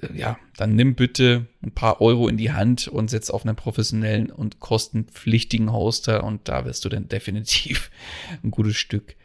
äh, 0.00 0.14
ja, 0.14 0.38
dann 0.56 0.76
nimm 0.76 0.94
bitte 0.94 1.46
ein 1.62 1.72
paar 1.72 2.00
Euro 2.00 2.28
in 2.28 2.36
die 2.36 2.52
Hand 2.52 2.88
und 2.88 3.08
setz 3.08 3.30
auf 3.30 3.44
einen 3.44 3.56
professionellen 3.56 4.30
und 4.30 4.60
kostenpflichtigen 4.60 5.72
Hoster 5.72 6.24
und 6.24 6.46
da 6.46 6.66
wirst 6.66 6.84
du 6.84 6.90
dann 6.90 7.08
definitiv 7.08 7.90
ein 8.44 8.50
gutes 8.50 8.76
Stück 8.76 9.16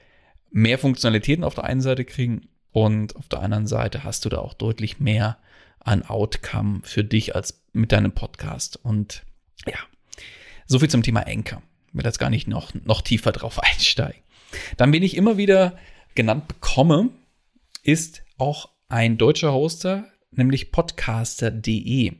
mehr 0.51 0.77
Funktionalitäten 0.77 1.43
auf 1.43 1.55
der 1.55 1.65
einen 1.65 1.81
Seite 1.81 2.05
kriegen 2.05 2.47
und 2.71 3.15
auf 3.17 3.27
der 3.27 3.41
anderen 3.41 3.67
Seite 3.67 4.05
hast 4.05 4.23
du 4.23 4.29
da 4.29 4.37
auch 4.37 4.53
deutlich 4.53 4.99
mehr 4.99 5.37
an 5.79 6.03
Outcome 6.03 6.81
für 6.83 7.03
dich 7.03 7.35
als 7.35 7.62
mit 7.73 7.91
deinem 7.91 8.13
Podcast. 8.13 8.79
Und 8.81 9.23
ja, 9.67 9.77
so 10.65 10.79
viel 10.79 10.89
zum 10.89 11.03
Thema 11.03 11.27
Anchor. 11.27 11.61
Ich 11.89 11.95
will 11.95 12.05
jetzt 12.05 12.19
gar 12.19 12.29
nicht 12.29 12.47
noch, 12.47 12.73
noch 12.73 13.01
tiefer 13.01 13.31
drauf 13.31 13.59
einsteigen. 13.63 14.21
Dann, 14.77 14.93
wen 14.93 15.03
ich 15.03 15.17
immer 15.17 15.37
wieder 15.37 15.77
genannt 16.15 16.47
bekomme, 16.47 17.09
ist 17.81 18.23
auch 18.37 18.69
ein 18.87 19.17
deutscher 19.17 19.51
Hoster, 19.51 20.05
nämlich 20.31 20.71
podcaster.de. 20.71 22.13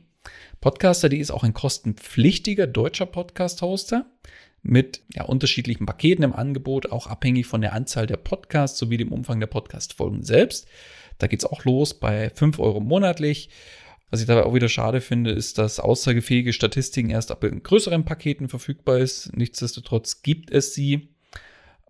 Podcaster.de 0.60 1.18
ist 1.18 1.30
auch 1.30 1.44
ein 1.44 1.54
kostenpflichtiger 1.54 2.66
deutscher 2.66 3.06
Podcast-Hoster 3.06 4.06
mit 4.62 5.02
ja, 5.12 5.24
unterschiedlichen 5.24 5.84
Paketen 5.86 6.24
im 6.24 6.32
Angebot, 6.32 6.90
auch 6.90 7.06
abhängig 7.06 7.46
von 7.46 7.60
der 7.60 7.74
Anzahl 7.74 8.06
der 8.06 8.16
Podcasts 8.16 8.78
sowie 8.78 8.96
dem 8.96 9.12
Umfang 9.12 9.38
der 9.38 9.46
Podcast-Folgen 9.46 10.22
selbst. 10.22 10.66
Da 11.18 11.26
geht's 11.26 11.44
auch 11.44 11.64
los 11.64 11.94
bei 11.94 12.30
5 12.30 12.58
Euro 12.58 12.80
monatlich. 12.80 13.50
Was 14.10 14.20
ich 14.20 14.26
dabei 14.26 14.44
auch 14.44 14.54
wieder 14.54 14.68
schade 14.68 15.00
finde, 15.00 15.30
ist, 15.30 15.58
dass 15.58 15.80
aussagefähige 15.80 16.52
Statistiken 16.52 17.10
erst 17.10 17.30
ab 17.30 17.42
in 17.44 17.62
größeren 17.62 18.04
Paketen 18.04 18.48
verfügbar 18.48 18.98
ist. 18.98 19.36
Nichtsdestotrotz 19.36 20.22
gibt 20.22 20.50
es 20.50 20.74
sie. 20.74 21.14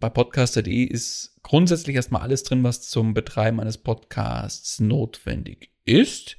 Bei 0.01 0.09
podcaster.de 0.09 0.85
ist 0.85 1.39
grundsätzlich 1.43 1.97
erstmal 1.97 2.23
alles 2.23 2.43
drin, 2.43 2.65
was 2.65 2.83
zum 2.83 3.15
Betreiben 3.15 3.61
eines 3.61 3.79
Podcasts 3.79 4.81
notwendig 4.81 5.71
ist. 5.85 6.37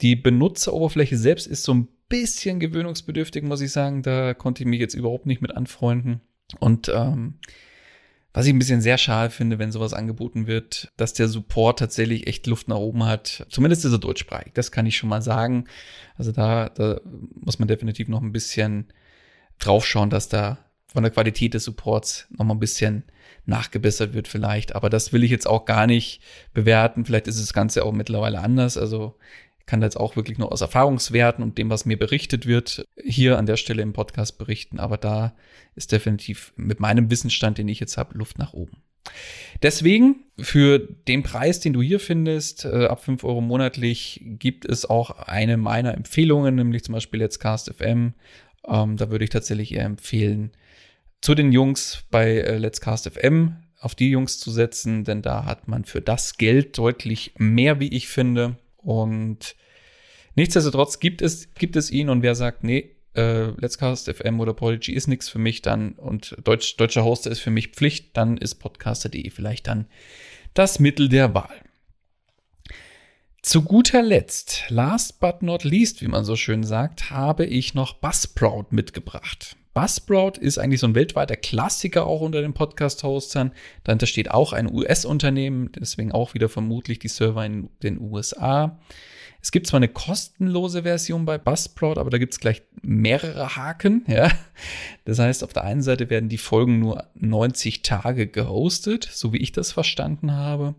Die 0.00 0.16
Benutzeroberfläche 0.16 1.16
selbst 1.16 1.46
ist 1.46 1.64
so 1.64 1.74
ein 1.74 1.88
bisschen 2.08 2.60
gewöhnungsbedürftig, 2.60 3.42
muss 3.42 3.60
ich 3.60 3.72
sagen. 3.72 4.02
Da 4.02 4.34
konnte 4.34 4.62
ich 4.62 4.68
mich 4.68 4.80
jetzt 4.80 4.94
überhaupt 4.94 5.26
nicht 5.26 5.42
mit 5.42 5.56
anfreunden. 5.56 6.20
Und 6.60 6.90
ähm, 6.94 7.38
was 8.34 8.46
ich 8.46 8.52
ein 8.52 8.58
bisschen 8.58 8.80
sehr 8.80 8.98
schade 8.98 9.30
finde, 9.30 9.60
wenn 9.60 9.70
sowas 9.70 9.94
angeboten 9.94 10.48
wird, 10.48 10.92
dass 10.96 11.14
der 11.14 11.28
Support 11.28 11.78
tatsächlich 11.78 12.26
echt 12.26 12.48
Luft 12.48 12.66
nach 12.66 12.76
oben 12.76 13.04
hat. 13.04 13.46
Zumindest 13.48 13.84
ist 13.84 13.92
er 13.92 13.98
deutschsprachig, 13.98 14.52
das 14.54 14.72
kann 14.72 14.86
ich 14.86 14.96
schon 14.96 15.08
mal 15.08 15.22
sagen. 15.22 15.66
Also 16.16 16.32
da, 16.32 16.68
da 16.68 17.00
muss 17.40 17.60
man 17.60 17.68
definitiv 17.68 18.08
noch 18.08 18.20
ein 18.20 18.32
bisschen 18.32 18.92
draufschauen, 19.60 20.10
dass 20.10 20.28
da 20.28 20.58
von 20.88 21.04
der 21.04 21.12
Qualität 21.12 21.54
des 21.54 21.62
Supports 21.64 22.26
noch 22.30 22.44
mal 22.44 22.54
ein 22.54 22.60
bisschen 22.60 23.04
nachgebessert 23.46 24.14
wird 24.14 24.26
vielleicht. 24.26 24.74
Aber 24.74 24.90
das 24.90 25.12
will 25.12 25.22
ich 25.22 25.30
jetzt 25.30 25.46
auch 25.46 25.64
gar 25.64 25.86
nicht 25.86 26.20
bewerten. 26.52 27.04
Vielleicht 27.04 27.28
ist 27.28 27.40
das 27.40 27.52
Ganze 27.52 27.84
auch 27.84 27.92
mittlerweile 27.92 28.40
anders. 28.40 28.76
Also 28.76 29.16
kann 29.66 29.82
jetzt 29.82 29.96
auch 29.96 30.16
wirklich 30.16 30.38
nur 30.38 30.52
aus 30.52 30.60
Erfahrungswerten 30.60 31.42
und 31.42 31.58
dem, 31.58 31.70
was 31.70 31.86
mir 31.86 31.98
berichtet 31.98 32.46
wird, 32.46 32.84
hier 33.02 33.38
an 33.38 33.46
der 33.46 33.56
Stelle 33.56 33.82
im 33.82 33.92
Podcast 33.92 34.38
berichten. 34.38 34.78
Aber 34.78 34.98
da 34.98 35.34
ist 35.74 35.92
definitiv 35.92 36.52
mit 36.56 36.80
meinem 36.80 37.10
Wissensstand, 37.10 37.58
den 37.58 37.68
ich 37.68 37.80
jetzt 37.80 37.96
habe, 37.96 38.18
Luft 38.18 38.38
nach 38.38 38.52
oben. 38.52 38.82
Deswegen, 39.62 40.24
für 40.38 40.78
den 40.78 41.22
Preis, 41.22 41.60
den 41.60 41.72
du 41.72 41.82
hier 41.82 42.00
findest, 42.00 42.64
äh, 42.64 42.86
ab 42.86 43.04
5 43.04 43.24
Euro 43.24 43.40
monatlich, 43.40 44.20
gibt 44.24 44.64
es 44.64 44.84
auch 44.84 45.10
eine 45.10 45.56
meiner 45.56 45.94
Empfehlungen, 45.94 46.54
nämlich 46.54 46.84
zum 46.84 46.94
Beispiel 46.94 47.20
jetzt 47.20 47.38
Cast 47.38 47.72
FM. 47.72 48.14
Ähm, 48.66 48.96
da 48.96 49.10
würde 49.10 49.24
ich 49.24 49.30
tatsächlich 49.30 49.74
eher 49.74 49.84
empfehlen, 49.84 50.52
zu 51.20 51.34
den 51.34 51.52
Jungs 51.52 52.04
bei 52.10 52.38
äh, 52.38 52.58
Let's 52.58 52.80
Cast 52.80 53.08
FM 53.08 53.56
auf 53.78 53.94
die 53.94 54.10
Jungs 54.10 54.38
zu 54.38 54.50
setzen, 54.50 55.04
denn 55.04 55.20
da 55.20 55.44
hat 55.44 55.68
man 55.68 55.84
für 55.84 56.00
das 56.00 56.38
Geld 56.38 56.78
deutlich 56.78 57.34
mehr, 57.36 57.80
wie 57.80 57.88
ich 57.88 58.08
finde. 58.08 58.56
Und 58.84 59.56
nichtsdestotrotz 60.34 61.00
gibt 61.00 61.22
es, 61.22 61.54
gibt 61.54 61.76
es 61.76 61.90
ihn 61.90 62.08
und 62.10 62.22
wer 62.22 62.34
sagt, 62.34 62.62
nee, 62.64 62.94
äh, 63.14 63.50
Let's 63.60 63.78
Cast 63.78 64.10
FM 64.10 64.40
oder 64.40 64.54
Prodigy 64.54 64.92
ist 64.92 65.06
nichts 65.06 65.28
für 65.28 65.38
mich 65.38 65.62
dann 65.62 65.92
und 65.92 66.36
Deutsch, 66.44 66.76
deutscher 66.76 67.04
Hoster 67.04 67.30
ist 67.30 67.40
für 67.40 67.50
mich 67.50 67.68
Pflicht, 67.68 68.16
dann 68.16 68.36
ist 68.36 68.56
podcaster.de 68.56 69.30
vielleicht 69.30 69.66
dann 69.66 69.86
das 70.52 70.78
Mittel 70.78 71.08
der 71.08 71.34
Wahl. 71.34 71.54
Zu 73.42 73.62
guter 73.62 74.02
Letzt, 74.02 74.64
last 74.68 75.20
but 75.20 75.42
not 75.42 75.64
least, 75.64 76.00
wie 76.00 76.08
man 76.08 76.24
so 76.24 76.34
schön 76.34 76.64
sagt, 76.64 77.10
habe 77.10 77.44
ich 77.44 77.74
noch 77.74 77.94
Buzzsprout 77.94 78.66
mitgebracht. 78.70 79.56
Buzzsprout 79.74 80.38
ist 80.40 80.58
eigentlich 80.58 80.80
so 80.80 80.86
ein 80.86 80.94
weltweiter 80.94 81.36
Klassiker 81.36 82.06
auch 82.06 82.20
unter 82.20 82.40
den 82.40 82.54
Podcast-Hostern. 82.54 83.52
Dahinter 83.82 84.06
steht 84.06 84.30
auch 84.30 84.52
ein 84.52 84.72
US-Unternehmen, 84.72 85.72
deswegen 85.72 86.12
auch 86.12 86.34
wieder 86.34 86.48
vermutlich 86.48 87.00
die 87.00 87.08
Server 87.08 87.44
in 87.44 87.68
den 87.82 88.00
USA. 88.00 88.78
Es 89.42 89.52
gibt 89.52 89.66
zwar 89.66 89.76
eine 89.76 89.88
kostenlose 89.88 90.84
Version 90.84 91.26
bei 91.26 91.36
Buzzsprout, 91.36 91.98
aber 91.98 92.08
da 92.08 92.16
gibt 92.16 92.32
es 92.32 92.40
gleich 92.40 92.62
mehrere 92.80 93.56
Haken. 93.56 94.04
Ja? 94.06 94.30
Das 95.04 95.18
heißt, 95.18 95.44
auf 95.44 95.52
der 95.52 95.64
einen 95.64 95.82
Seite 95.82 96.08
werden 96.08 96.30
die 96.30 96.38
Folgen 96.38 96.78
nur 96.78 97.04
90 97.16 97.82
Tage 97.82 98.26
gehostet, 98.26 99.06
so 99.12 99.34
wie 99.34 99.38
ich 99.38 99.52
das 99.52 99.70
verstanden 99.70 100.32
habe. 100.32 100.74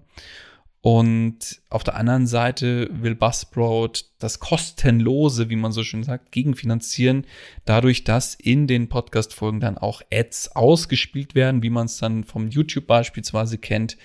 Und 0.86 1.64
auf 1.72 1.84
der 1.84 1.96
anderen 1.96 2.28
Seite 2.28 2.88
will 2.92 3.16
Buzzsprout 3.16 4.04
das 4.20 4.40
Kostenlose, 4.40 5.50
wie 5.50 5.56
man 5.56 5.72
so 5.72 5.84
schön 5.84 6.04
sagt, 6.04 6.32
gegenfinanzieren, 6.32 7.26
dadurch, 7.66 8.04
dass 8.04 8.36
in 8.36 8.68
den 8.68 8.88
Podcast-Folgen 8.88 9.60
dann 9.60 9.80
auch 9.80 10.04
Ads 10.14 10.56
ausgespielt 10.56 11.34
werden, 11.34 11.64
wie 11.64 11.72
man 11.72 11.88
es 11.88 11.98
dann 11.98 12.24
vom 12.24 12.50
YouTube 12.50 12.86
beispielsweise 12.86 13.58
kennt 13.58 13.98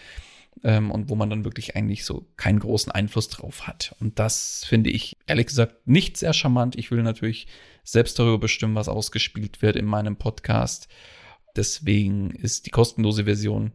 ähm, 0.65 0.91
und 0.91 1.11
wo 1.11 1.17
man 1.17 1.29
dann 1.29 1.45
wirklich 1.45 1.77
eigentlich 1.77 2.07
so 2.07 2.25
keinen 2.39 2.61
großen 2.61 2.91
Einfluss 2.91 3.29
drauf 3.29 3.67
hat. 3.67 3.95
Und 4.01 4.19
das 4.19 4.65
finde 4.67 4.89
ich 4.89 5.19
ehrlich 5.27 5.49
gesagt 5.49 5.87
nicht 5.87 6.17
sehr 6.17 6.33
charmant. 6.33 6.77
Ich 6.77 6.91
will 6.91 7.03
natürlich 7.03 7.47
selbst 7.85 8.19
darüber 8.19 8.39
bestimmen, 8.39 8.75
was 8.75 8.89
ausgespielt 8.89 9.61
wird 9.61 9.77
in 9.77 9.85
meinem 9.85 10.17
Podcast. 10.17 10.89
Deswegen 11.57 12.31
ist 12.31 12.65
die 12.65 12.71
kostenlose 12.71 13.25
Version 13.25 13.73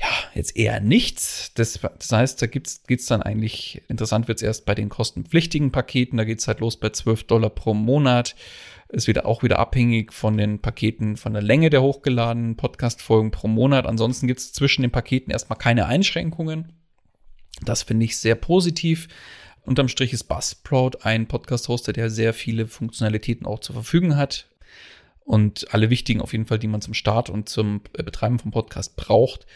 ja, 0.00 0.08
jetzt 0.34 0.56
eher 0.56 0.80
nichts. 0.80 1.52
Das, 1.54 1.78
das 1.80 2.10
heißt, 2.10 2.40
da 2.40 2.46
geht 2.46 2.66
es 2.66 3.06
dann 3.06 3.22
eigentlich, 3.22 3.82
interessant 3.88 4.28
wird 4.28 4.38
es 4.38 4.42
erst 4.42 4.64
bei 4.64 4.74
den 4.74 4.88
kostenpflichtigen 4.88 5.72
Paketen. 5.72 6.16
Da 6.16 6.24
geht 6.24 6.40
es 6.40 6.48
halt 6.48 6.60
los 6.60 6.78
bei 6.78 6.88
12 6.88 7.24
Dollar 7.24 7.50
pro 7.50 7.74
Monat. 7.74 8.34
Ist 8.88 9.08
wieder 9.08 9.26
auch 9.26 9.42
wieder 9.42 9.58
abhängig 9.58 10.12
von 10.12 10.36
den 10.36 10.60
Paketen, 10.60 11.16
von 11.16 11.34
der 11.34 11.42
Länge 11.42 11.70
der 11.70 11.82
hochgeladenen 11.82 12.56
Podcast-Folgen 12.56 13.30
pro 13.30 13.46
Monat. 13.46 13.86
Ansonsten 13.86 14.26
gibt 14.26 14.40
es 14.40 14.52
zwischen 14.52 14.82
den 14.82 14.90
Paketen 14.90 15.30
erstmal 15.30 15.58
keine 15.58 15.86
Einschränkungen. 15.86 16.72
Das 17.64 17.82
finde 17.82 18.06
ich 18.06 18.16
sehr 18.16 18.36
positiv. 18.36 19.08
Unterm 19.62 19.88
Strich 19.88 20.14
ist 20.14 20.24
Buzzsprout 20.24 20.92
ein 21.02 21.28
Podcast-Hoster, 21.28 21.92
der 21.92 22.08
sehr 22.08 22.32
viele 22.32 22.66
Funktionalitäten 22.66 23.46
auch 23.46 23.60
zur 23.60 23.74
Verfügung 23.74 24.16
hat. 24.16 24.48
Und 25.20 25.72
alle 25.74 25.90
wichtigen 25.90 26.22
auf 26.22 26.32
jeden 26.32 26.46
Fall, 26.46 26.58
die 26.58 26.66
man 26.66 26.80
zum 26.80 26.94
Start 26.94 27.28
und 27.28 27.50
zum 27.50 27.82
Betreiben 27.92 28.38
vom 28.38 28.50
Podcast 28.50 28.96
braucht. 28.96 29.46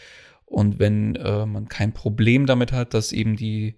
Und 0.55 0.79
wenn 0.79 1.17
äh, 1.17 1.45
man 1.45 1.67
kein 1.67 1.91
Problem 1.91 2.45
damit 2.45 2.71
hat, 2.71 2.93
dass 2.93 3.11
eben 3.11 3.35
die, 3.35 3.75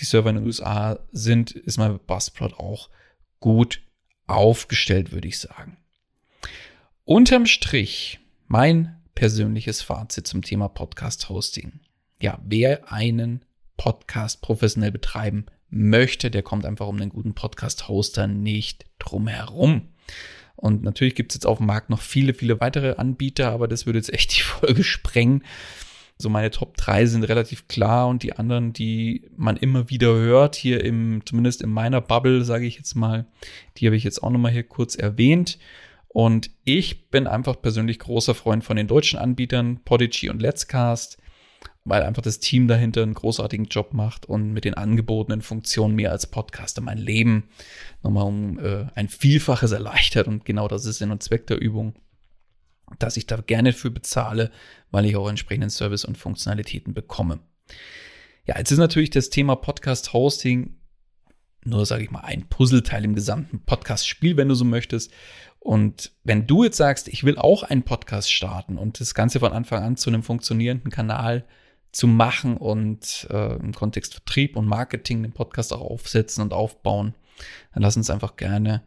die 0.00 0.04
Server 0.04 0.30
in 0.30 0.34
den 0.34 0.46
USA 0.46 0.98
sind, 1.12 1.52
ist 1.52 1.78
man 1.78 1.92
mit 1.92 2.08
Buzzsprout 2.08 2.56
auch 2.56 2.88
gut 3.38 3.82
aufgestellt, 4.26 5.12
würde 5.12 5.28
ich 5.28 5.38
sagen. 5.38 5.76
Unterm 7.04 7.46
Strich 7.46 8.18
mein 8.48 8.96
persönliches 9.14 9.80
Fazit 9.80 10.26
zum 10.26 10.42
Thema 10.42 10.66
Podcast 10.66 11.28
Hosting. 11.28 11.78
Ja, 12.20 12.40
wer 12.44 12.92
einen 12.92 13.44
Podcast 13.76 14.42
professionell 14.42 14.90
betreiben 14.90 15.46
möchte, 15.70 16.32
der 16.32 16.42
kommt 16.42 16.66
einfach 16.66 16.88
um 16.88 16.96
einen 16.96 17.10
guten 17.10 17.34
Podcast-Hoster 17.34 18.26
nicht 18.26 18.86
drum 18.98 19.28
herum. 19.28 19.90
Und 20.56 20.82
natürlich 20.82 21.14
gibt 21.14 21.30
es 21.30 21.36
jetzt 21.36 21.46
auf 21.46 21.58
dem 21.58 21.68
Markt 21.68 21.90
noch 21.90 22.00
viele, 22.00 22.34
viele 22.34 22.60
weitere 22.60 22.96
Anbieter, 22.96 23.52
aber 23.52 23.68
das 23.68 23.86
würde 23.86 24.00
jetzt 24.00 24.12
echt 24.12 24.36
die 24.36 24.42
Folge 24.42 24.82
sprengen. 24.82 25.44
So 26.20 26.28
meine 26.28 26.50
Top 26.50 26.76
3 26.76 27.06
sind 27.06 27.22
relativ 27.24 27.68
klar 27.68 28.08
und 28.08 28.24
die 28.24 28.32
anderen, 28.32 28.72
die 28.72 29.30
man 29.36 29.56
immer 29.56 29.88
wieder 29.88 30.12
hört, 30.14 30.56
hier 30.56 30.84
im, 30.84 31.22
zumindest 31.24 31.62
in 31.62 31.70
meiner 31.70 32.00
Bubble, 32.00 32.44
sage 32.44 32.66
ich 32.66 32.76
jetzt 32.76 32.96
mal, 32.96 33.26
die 33.76 33.86
habe 33.86 33.94
ich 33.94 34.02
jetzt 34.02 34.22
auch 34.22 34.30
nochmal 34.30 34.50
hier 34.50 34.64
kurz 34.64 34.96
erwähnt. 34.96 35.58
Und 36.08 36.50
ich 36.64 37.10
bin 37.10 37.28
einfach 37.28 37.62
persönlich 37.62 38.00
großer 38.00 38.34
Freund 38.34 38.64
von 38.64 38.76
den 38.76 38.88
deutschen 38.88 39.18
Anbietern, 39.18 39.80
Podigy 39.84 40.28
und 40.28 40.42
Let's 40.42 40.66
Cast, 40.66 41.18
weil 41.84 42.02
einfach 42.02 42.22
das 42.22 42.40
Team 42.40 42.66
dahinter 42.66 43.04
einen 43.04 43.14
großartigen 43.14 43.66
Job 43.66 43.94
macht 43.94 44.26
und 44.26 44.52
mit 44.52 44.64
den 44.64 44.74
angebotenen 44.74 45.42
Funktionen 45.42 45.94
mir 45.94 46.10
als 46.10 46.26
Podcaster 46.26 46.80
mein 46.80 46.98
Leben 46.98 47.44
nochmal 48.02 48.24
um 48.24 48.58
äh, 48.58 48.86
ein 48.96 49.08
Vielfaches 49.08 49.70
erleichtert. 49.70 50.26
Und 50.26 50.44
genau 50.44 50.66
das 50.66 50.84
ist 50.84 50.98
Sinn 50.98 51.12
und 51.12 51.22
Zweck 51.22 51.46
der 51.46 51.60
Übung 51.60 51.94
dass 52.98 53.16
ich 53.16 53.26
da 53.26 53.36
gerne 53.36 53.72
für 53.72 53.90
bezahle, 53.90 54.50
weil 54.90 55.04
ich 55.06 55.16
auch 55.16 55.28
entsprechenden 55.28 55.70
Service 55.70 56.04
und 56.04 56.18
Funktionalitäten 56.18 56.94
bekomme. 56.94 57.40
Ja, 58.46 58.58
jetzt 58.58 58.70
ist 58.70 58.78
natürlich 58.78 59.10
das 59.10 59.30
Thema 59.30 59.56
Podcast 59.56 60.12
Hosting 60.12 60.78
nur, 61.64 61.86
sage 61.86 62.04
ich 62.04 62.10
mal, 62.10 62.20
ein 62.20 62.48
Puzzleteil 62.48 63.04
im 63.04 63.14
gesamten 63.14 63.60
Podcast-Spiel, 63.60 64.36
wenn 64.36 64.48
du 64.48 64.54
so 64.54 64.64
möchtest. 64.64 65.12
Und 65.58 66.12
wenn 66.24 66.46
du 66.46 66.64
jetzt 66.64 66.76
sagst, 66.76 67.08
ich 67.08 67.24
will 67.24 67.36
auch 67.36 67.62
einen 67.62 67.82
Podcast 67.82 68.32
starten 68.32 68.78
und 68.78 69.00
das 69.00 69.14
Ganze 69.14 69.40
von 69.40 69.52
Anfang 69.52 69.82
an 69.82 69.96
zu 69.96 70.08
einem 70.10 70.22
funktionierenden 70.22 70.90
Kanal 70.90 71.44
zu 71.92 72.06
machen 72.06 72.56
und 72.56 73.26
äh, 73.30 73.56
im 73.56 73.74
Kontext 73.74 74.14
Vertrieb 74.14 74.56
und 74.56 74.66
Marketing 74.66 75.22
den 75.22 75.32
Podcast 75.32 75.72
auch 75.72 75.80
aufsetzen 75.80 76.42
und 76.42 76.52
aufbauen, 76.52 77.14
dann 77.74 77.82
lass 77.82 77.96
uns 77.96 78.10
einfach 78.10 78.36
gerne 78.36 78.82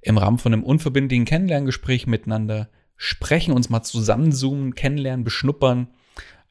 im 0.00 0.18
Rahmen 0.18 0.38
von 0.38 0.52
einem 0.52 0.64
unverbindlichen 0.64 1.24
Kennenlerngespräch 1.24 2.06
miteinander 2.06 2.68
sprechen, 3.02 3.52
uns 3.52 3.68
mal 3.68 3.82
zusammenzoomen, 3.82 4.76
kennenlernen, 4.76 5.24
beschnuppern, 5.24 5.88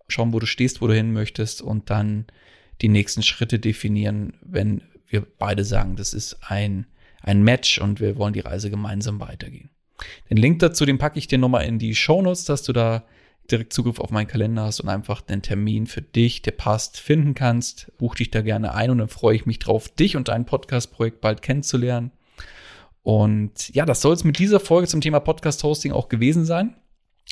schauen, 0.09 0.33
wo 0.33 0.39
du 0.39 0.45
stehst, 0.45 0.81
wo 0.81 0.87
du 0.87 0.93
hin 0.93 1.13
möchtest 1.13 1.61
und 1.61 1.89
dann 1.89 2.25
die 2.81 2.89
nächsten 2.89 3.23
Schritte 3.23 3.57
definieren, 3.57 4.33
wenn 4.41 4.81
wir 5.07 5.25
beide 5.39 5.63
sagen, 5.63 5.95
das 5.95 6.13
ist 6.13 6.39
ein, 6.41 6.87
ein 7.21 7.41
Match 7.41 7.79
und 7.79 8.01
wir 8.01 8.17
wollen 8.17 8.33
die 8.33 8.41
Reise 8.41 8.69
gemeinsam 8.69 9.21
weitergehen. 9.21 9.69
Den 10.29 10.35
Link 10.35 10.59
dazu, 10.59 10.85
den 10.85 10.97
packe 10.97 11.19
ich 11.19 11.27
dir 11.27 11.37
nochmal 11.37 11.63
in 11.63 11.79
die 11.79 11.95
Show 11.95 12.21
Notes, 12.21 12.43
dass 12.43 12.63
du 12.63 12.73
da 12.73 13.05
direkt 13.49 13.71
Zugriff 13.71 14.01
auf 14.01 14.11
meinen 14.11 14.27
Kalender 14.27 14.63
hast 14.63 14.81
und 14.81 14.89
einfach 14.89 15.21
den 15.21 15.41
Termin 15.41 15.87
für 15.87 16.01
dich, 16.01 16.41
der 16.41 16.51
passt, 16.51 16.99
finden 16.99 17.33
kannst. 17.33 17.93
Buch 17.97 18.15
dich 18.15 18.29
da 18.29 18.41
gerne 18.41 18.73
ein 18.73 18.89
und 18.89 18.97
dann 18.97 19.07
freue 19.07 19.37
ich 19.37 19.45
mich 19.45 19.59
drauf, 19.59 19.87
dich 19.87 20.17
und 20.17 20.27
dein 20.27 20.45
Podcast-Projekt 20.45 21.21
bald 21.21 21.41
kennenzulernen. 21.41 22.11
Und 23.03 23.73
ja, 23.73 23.85
das 23.85 24.01
soll 24.01 24.13
es 24.13 24.23
mit 24.23 24.37
dieser 24.37 24.59
Folge 24.59 24.87
zum 24.87 25.01
Thema 25.01 25.19
Podcast-Hosting 25.19 25.91
auch 25.91 26.09
gewesen 26.09 26.45
sein. 26.45 26.75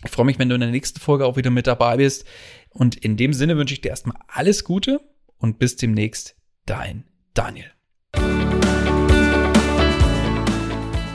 Ich 0.03 0.11
freue 0.11 0.25
mich, 0.25 0.39
wenn 0.39 0.49
du 0.49 0.55
in 0.55 0.61
der 0.61 0.71
nächsten 0.71 0.99
Folge 0.99 1.25
auch 1.25 1.35
wieder 1.35 1.51
mit 1.51 1.67
dabei 1.67 1.97
bist. 1.97 2.25
Und 2.69 2.95
in 2.95 3.17
dem 3.17 3.33
Sinne 3.33 3.57
wünsche 3.57 3.73
ich 3.73 3.81
dir 3.81 3.89
erstmal 3.89 4.17
alles 4.27 4.63
Gute 4.63 5.01
und 5.37 5.59
bis 5.59 5.75
demnächst, 5.75 6.35
dein 6.65 7.03
Daniel. 7.33 7.71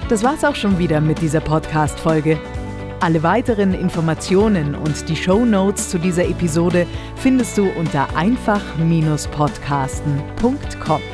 Das 0.08 0.22
war's 0.22 0.44
auch 0.44 0.54
schon 0.54 0.78
wieder 0.78 1.00
mit 1.00 1.22
dieser 1.22 1.40
Podcast-Folge. 1.40 2.38
Alle 3.00 3.22
weiteren 3.22 3.72
Informationen 3.74 4.74
und 4.74 5.08
die 5.08 5.16
Show 5.16 5.44
Notes 5.44 5.90
zu 5.90 5.98
dieser 5.98 6.26
Episode 6.26 6.86
findest 7.16 7.58
du 7.58 7.68
unter 7.70 8.16
einfach-podcasten.com. 8.16 11.13